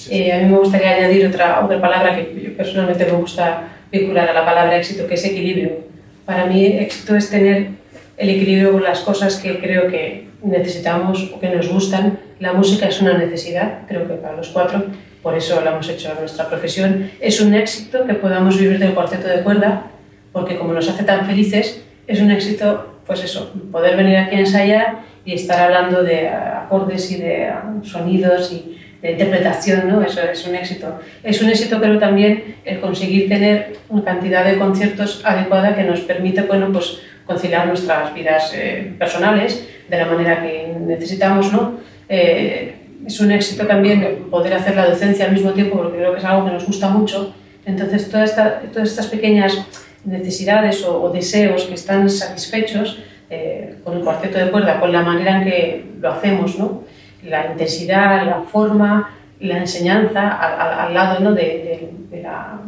Eh, 0.10 0.32
a 0.32 0.40
mí 0.40 0.46
me 0.46 0.58
gustaría 0.58 0.92
añadir 0.92 1.28
otra, 1.28 1.64
otra 1.64 1.80
palabra 1.80 2.16
que 2.16 2.42
yo 2.44 2.58
personalmente 2.58 3.06
me 3.06 3.14
gusta 3.14 3.70
vincular 3.92 4.30
a 4.30 4.34
la 4.34 4.46
palabra 4.46 4.78
éxito, 4.78 5.08
que 5.08 5.16
es 5.16 5.26
equilibrio. 5.26 5.80
Para 6.26 6.46
mí 6.46 6.66
éxito 6.66 7.16
es 7.16 7.30
tener 7.30 7.70
el 8.18 8.30
equilibrio 8.30 8.74
con 8.74 8.84
las 8.84 9.02
cosas 9.02 9.38
que 9.38 9.60
creo 9.60 9.88
que 9.88 10.28
necesitamos 10.44 11.32
o 11.34 11.40
que 11.40 11.50
nos 11.50 11.68
gustan. 11.70 12.20
La 12.40 12.54
música 12.54 12.88
es 12.88 13.02
una 13.02 13.18
necesidad, 13.18 13.80
creo 13.88 14.08
que 14.08 14.16
para 14.16 14.36
los 14.36 14.50
cuatro, 14.50 14.86
por 15.22 15.36
eso 15.36 15.62
lo 15.62 15.70
hemos 15.70 15.90
hecho 15.90 16.14
nuestra 16.20 16.48
profesión. 16.48 17.12
Es 17.20 17.42
un 17.42 17.54
éxito 17.54 18.06
que 18.06 18.14
podamos 18.14 18.60
vivir 18.60 18.80
del 18.80 18.94
cuarteto 18.94 19.28
de 19.28 19.42
cuerda, 19.42 19.88
porque 20.32 20.58
como 20.58 20.74
nos 20.74 20.90
hace 20.90 21.04
tan 21.04 21.26
felices, 21.26 21.82
es 22.08 22.22
un 22.22 22.32
éxito, 22.32 23.00
pues 23.08 23.24
eso, 23.24 23.54
poder 23.72 23.96
venir 23.98 24.18
aquí 24.18 24.36
a 24.36 24.40
ensayar 24.40 25.00
y 25.26 25.34
estar 25.34 25.60
hablando 25.60 26.04
de 26.04 26.30
acordes 26.30 27.12
y 27.12 27.18
de 27.18 27.52
sonidos 27.84 28.52
y 28.52 28.78
de 29.06 29.12
interpretación, 29.12 29.88
¿no? 29.88 30.02
Eso 30.02 30.22
es 30.22 30.48
un 30.48 30.56
éxito. 30.56 31.00
Es 31.24 31.42
un 31.42 31.50
éxito, 31.50 31.78
pero 31.80 32.00
también 32.00 32.56
el 32.66 32.80
conseguir 32.80 33.30
tener 33.30 33.78
una 33.90 34.04
cantidad 34.04 34.44
de 34.44 34.58
conciertos 34.58 35.22
adecuada 35.24 35.76
que 35.76 35.84
nos 35.84 36.00
permite, 36.02 36.42
bueno, 36.42 36.72
pues 36.72 37.00
conciliar 37.26 37.68
nuestras 37.68 38.14
vidas 38.16 38.52
eh, 38.56 38.94
personales 38.98 39.68
de 39.88 39.98
la 39.98 40.06
manera 40.08 40.42
que 40.42 40.74
necesitamos, 40.80 41.54
¿no? 41.54 41.80
Eh, 42.10 42.76
es 43.06 43.20
un 43.20 43.32
éxito 43.32 43.68
también 43.68 44.26
poder 44.32 44.54
hacer 44.56 44.76
la 44.76 44.88
docencia 44.88 45.26
al 45.26 45.34
mismo 45.34 45.52
tiempo, 45.52 45.78
porque 45.78 45.98
creo 45.98 46.12
que 46.14 46.20
es 46.20 46.26
algo 46.26 46.46
que 46.46 46.54
nos 46.54 46.66
gusta 46.66 46.90
mucho. 46.90 47.36
Entonces, 47.64 48.10
toda 48.10 48.24
esta, 48.24 48.62
todas 48.74 48.90
estas 48.90 49.08
pequeñas 49.08 49.64
necesidades 50.04 50.84
o, 50.84 51.04
o 51.04 51.12
deseos 51.12 51.66
que 51.66 51.76
están 51.76 52.10
satisfechos 52.10 53.00
eh, 53.30 53.76
con 53.84 53.98
el 53.98 54.04
cuarteto 54.04 54.40
de 54.40 54.50
cuerda, 54.50 54.80
con 54.80 54.92
la 54.92 55.02
manera 55.02 55.38
en 55.38 55.44
que 55.44 55.86
lo 56.00 56.12
hacemos, 56.12 56.58
¿no? 56.58 56.84
La 57.26 57.52
intensidad, 57.52 58.26
la 58.26 58.42
forma, 58.42 59.10
la 59.40 59.58
enseñanza 59.58 60.30
al, 60.30 60.94
lado 60.94 61.20
¿no? 61.20 61.34
de, 61.34 61.90
la, 62.22 62.60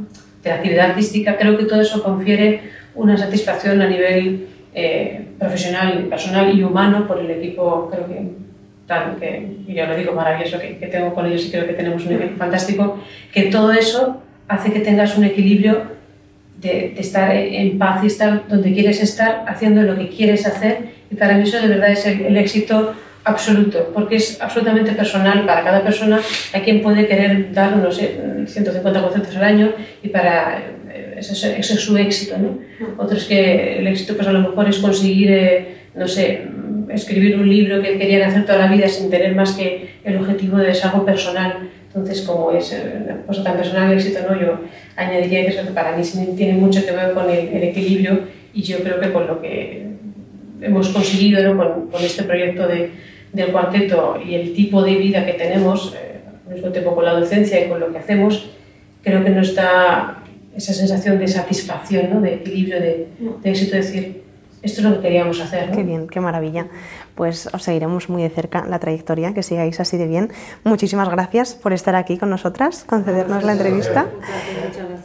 de, 0.43 0.51
actividad 0.51 0.91
artística, 0.91 1.37
creo 1.37 1.57
que 1.57 1.65
todo 1.65 1.81
eso 1.81 2.03
confiere 2.03 2.71
una 2.95 3.17
satisfacción 3.17 3.81
a 3.81 3.87
nivel 3.87 4.47
eh, 4.73 5.27
profesional, 5.39 6.05
personal 6.09 6.57
y 6.57 6.63
humano 6.63 7.07
por 7.07 7.19
el 7.19 7.29
equipo, 7.31 7.89
creo 7.91 8.07
que, 8.07 8.21
tal, 8.85 9.15
que 9.19 9.57
yo 9.67 9.85
lo 9.85 9.95
digo, 9.95 10.13
maravilloso 10.13 10.59
que, 10.59 10.77
que 10.77 10.87
tengo 10.87 11.13
con 11.13 11.25
ellos 11.25 11.45
y 11.45 11.51
creo 11.51 11.65
que 11.67 11.73
tenemos 11.73 12.05
un 12.05 12.13
equipo 12.13 12.37
fantástico, 12.37 12.99
que 13.33 13.43
todo 13.43 13.71
eso 13.71 14.21
hace 14.47 14.71
que 14.71 14.79
tengas 14.79 15.17
un 15.17 15.25
equilibrio 15.25 15.97
de, 16.59 16.93
estar 16.97 17.35
en 17.35 17.77
paz 17.77 18.03
y 18.03 18.07
estar 18.07 18.47
donde 18.47 18.73
quieres 18.73 19.01
estar, 19.01 19.45
haciendo 19.47 19.83
lo 19.83 19.97
que 19.97 20.09
quieres 20.09 20.45
hacer. 20.45 20.89
Y 21.09 21.15
para 21.15 21.37
mí 21.37 21.43
eso 21.43 21.61
de 21.61 21.67
verdad 21.67 21.91
es 21.91 22.05
el 22.05 22.35
éxito 22.37 22.93
absoluto, 23.27 23.91
porque 23.93 24.15
es 24.15 24.41
absolutamente 24.41 24.93
personal 24.93 25.45
para 25.45 25.63
cada 25.63 25.83
persona. 25.83 26.19
Hay 26.53 26.61
quien 26.61 26.81
puede 26.81 27.07
querer 27.07 27.51
dar, 27.53 27.77
no 27.77 27.91
sé, 27.91 28.19
150 28.45 29.01
conciertos 29.01 29.35
al 29.35 29.43
año 29.43 29.73
y 30.01 30.09
para 30.09 30.63
ese, 31.17 31.59
ese 31.59 31.73
es 31.73 31.81
su 31.81 31.97
éxito, 31.97 32.37
¿no? 32.37 32.59
Otros 32.97 33.25
que 33.25 33.79
el 33.79 33.87
éxito 33.87 34.15
pues 34.15 34.27
a 34.27 34.31
lo 34.31 34.39
mejor 34.39 34.69
es 34.69 34.77
conseguir, 34.77 35.31
eh, 35.31 35.67
no 35.95 36.07
sé, 36.07 36.43
escribir 36.89 37.37
un 37.37 37.49
libro 37.49 37.81
que 37.81 37.97
querían 37.97 38.29
hacer 38.29 38.45
toda 38.45 38.59
la 38.59 38.71
vida 38.71 38.87
sin 38.87 39.09
tener 39.09 39.35
más 39.35 39.53
que 39.53 39.89
el 40.03 40.17
objetivo 40.17 40.57
de 40.57 40.71
algo 40.71 41.05
personal. 41.05 41.69
Entonces, 41.87 42.21
como 42.21 42.51
es 42.51 42.75
una 43.05 43.21
cosa 43.23 43.43
tan 43.43 43.57
personal 43.57 43.91
el 43.91 43.97
éxito, 43.97 44.19
¿no? 44.29 44.39
yo 44.39 44.61
añadiría 44.95 45.43
que 45.43 45.49
eso 45.49 45.73
para 45.73 45.97
mí 45.97 46.03
tiene 46.35 46.53
mucho 46.53 46.85
que 46.85 46.91
ver 46.91 47.13
con 47.13 47.29
el, 47.29 47.47
el 47.47 47.63
equilibrio 47.63 48.19
y 48.53 48.61
yo 48.61 48.79
creo 48.79 48.99
que 48.99 49.11
con 49.11 49.27
lo 49.27 49.41
que 49.41 49.87
hemos 50.61 50.89
conseguido 50.89 51.43
¿no? 51.43 51.57
con, 51.57 51.87
con 51.87 52.03
este 52.03 52.23
proyecto 52.23 52.67
de, 52.67 52.91
del 53.33 53.51
cuarteto 53.51 54.19
y 54.25 54.35
el 54.35 54.53
tipo 54.53 54.81
de 54.81 54.95
vida 54.95 55.25
que 55.25 55.33
tenemos, 55.33 55.93
eh, 55.95 56.21
al 56.47 56.55
mismo 56.55 56.69
tiempo 56.71 56.95
con 56.95 57.05
la 57.05 57.13
docencia 57.13 57.63
y 57.63 57.69
con 57.69 57.79
lo 57.79 57.91
que 57.91 57.99
hacemos, 57.99 58.49
creo 59.03 59.23
que 59.23 59.29
nos 59.29 59.55
da 59.55 60.23
esa 60.55 60.73
sensación 60.73 61.19
de 61.19 61.27
satisfacción, 61.27 62.09
¿no? 62.13 62.21
de 62.21 62.35
equilibrio, 62.35 62.79
de, 62.79 63.07
éxito, 63.43 63.73
de 63.73 63.77
decir, 63.77 64.23
esto 64.63 64.81
es 64.81 64.87
lo 64.87 64.95
que 64.95 65.01
queríamos 65.01 65.39
hacer. 65.39 65.69
Qué 65.71 65.83
bien, 65.83 66.07
qué 66.07 66.19
maravilla. 66.19 66.67
Pues 67.13 67.47
os 67.53 67.61
seguiremos 67.61 68.09
muy 68.09 68.23
de 68.23 68.29
cerca 68.29 68.65
la 68.65 68.79
trayectoria, 68.79 69.33
que 69.33 69.43
sigáis 69.43 69.79
así 69.79 69.97
de 69.97 70.07
bien. 70.07 70.31
Muchísimas 70.63 71.09
gracias 71.09 71.53
por 71.53 71.73
estar 71.73 71.95
aquí 71.95 72.17
con 72.17 72.31
nosotras, 72.31 72.83
concedernos 72.83 73.43
la 73.43 73.51
entrevista. 73.51 74.07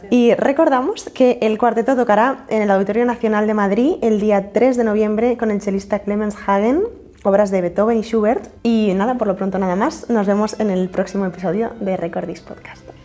Y 0.09 0.33
recordamos 0.33 1.09
que 1.13 1.37
el 1.41 1.59
cuarteto 1.59 1.95
tocará 1.95 2.45
en 2.49 2.63
el 2.63 2.71
Auditorio 2.71 3.05
Nacional 3.05 3.45
de 3.45 3.53
Madrid 3.53 3.93
el 4.01 4.19
día 4.19 4.51
3 4.51 4.75
de 4.75 4.83
noviembre 4.83 5.37
con 5.37 5.51
el 5.51 5.61
chelista 5.61 5.99
Clemens 5.99 6.35
Hagen 6.47 6.81
obras 7.23 7.51
de 7.51 7.61
Beethoven 7.61 7.97
y 7.97 8.03
Schubert. 8.03 8.47
Y 8.63 8.93
nada, 8.95 9.15
por 9.15 9.27
lo 9.27 9.35
pronto 9.35 9.57
nada 9.57 9.75
más. 9.75 10.09
Nos 10.09 10.27
vemos 10.27 10.59
en 10.59 10.69
el 10.69 10.89
próximo 10.89 11.25
episodio 11.25 11.71
de 11.79 11.97
Recordis 11.97 12.41
Podcast. 12.41 13.02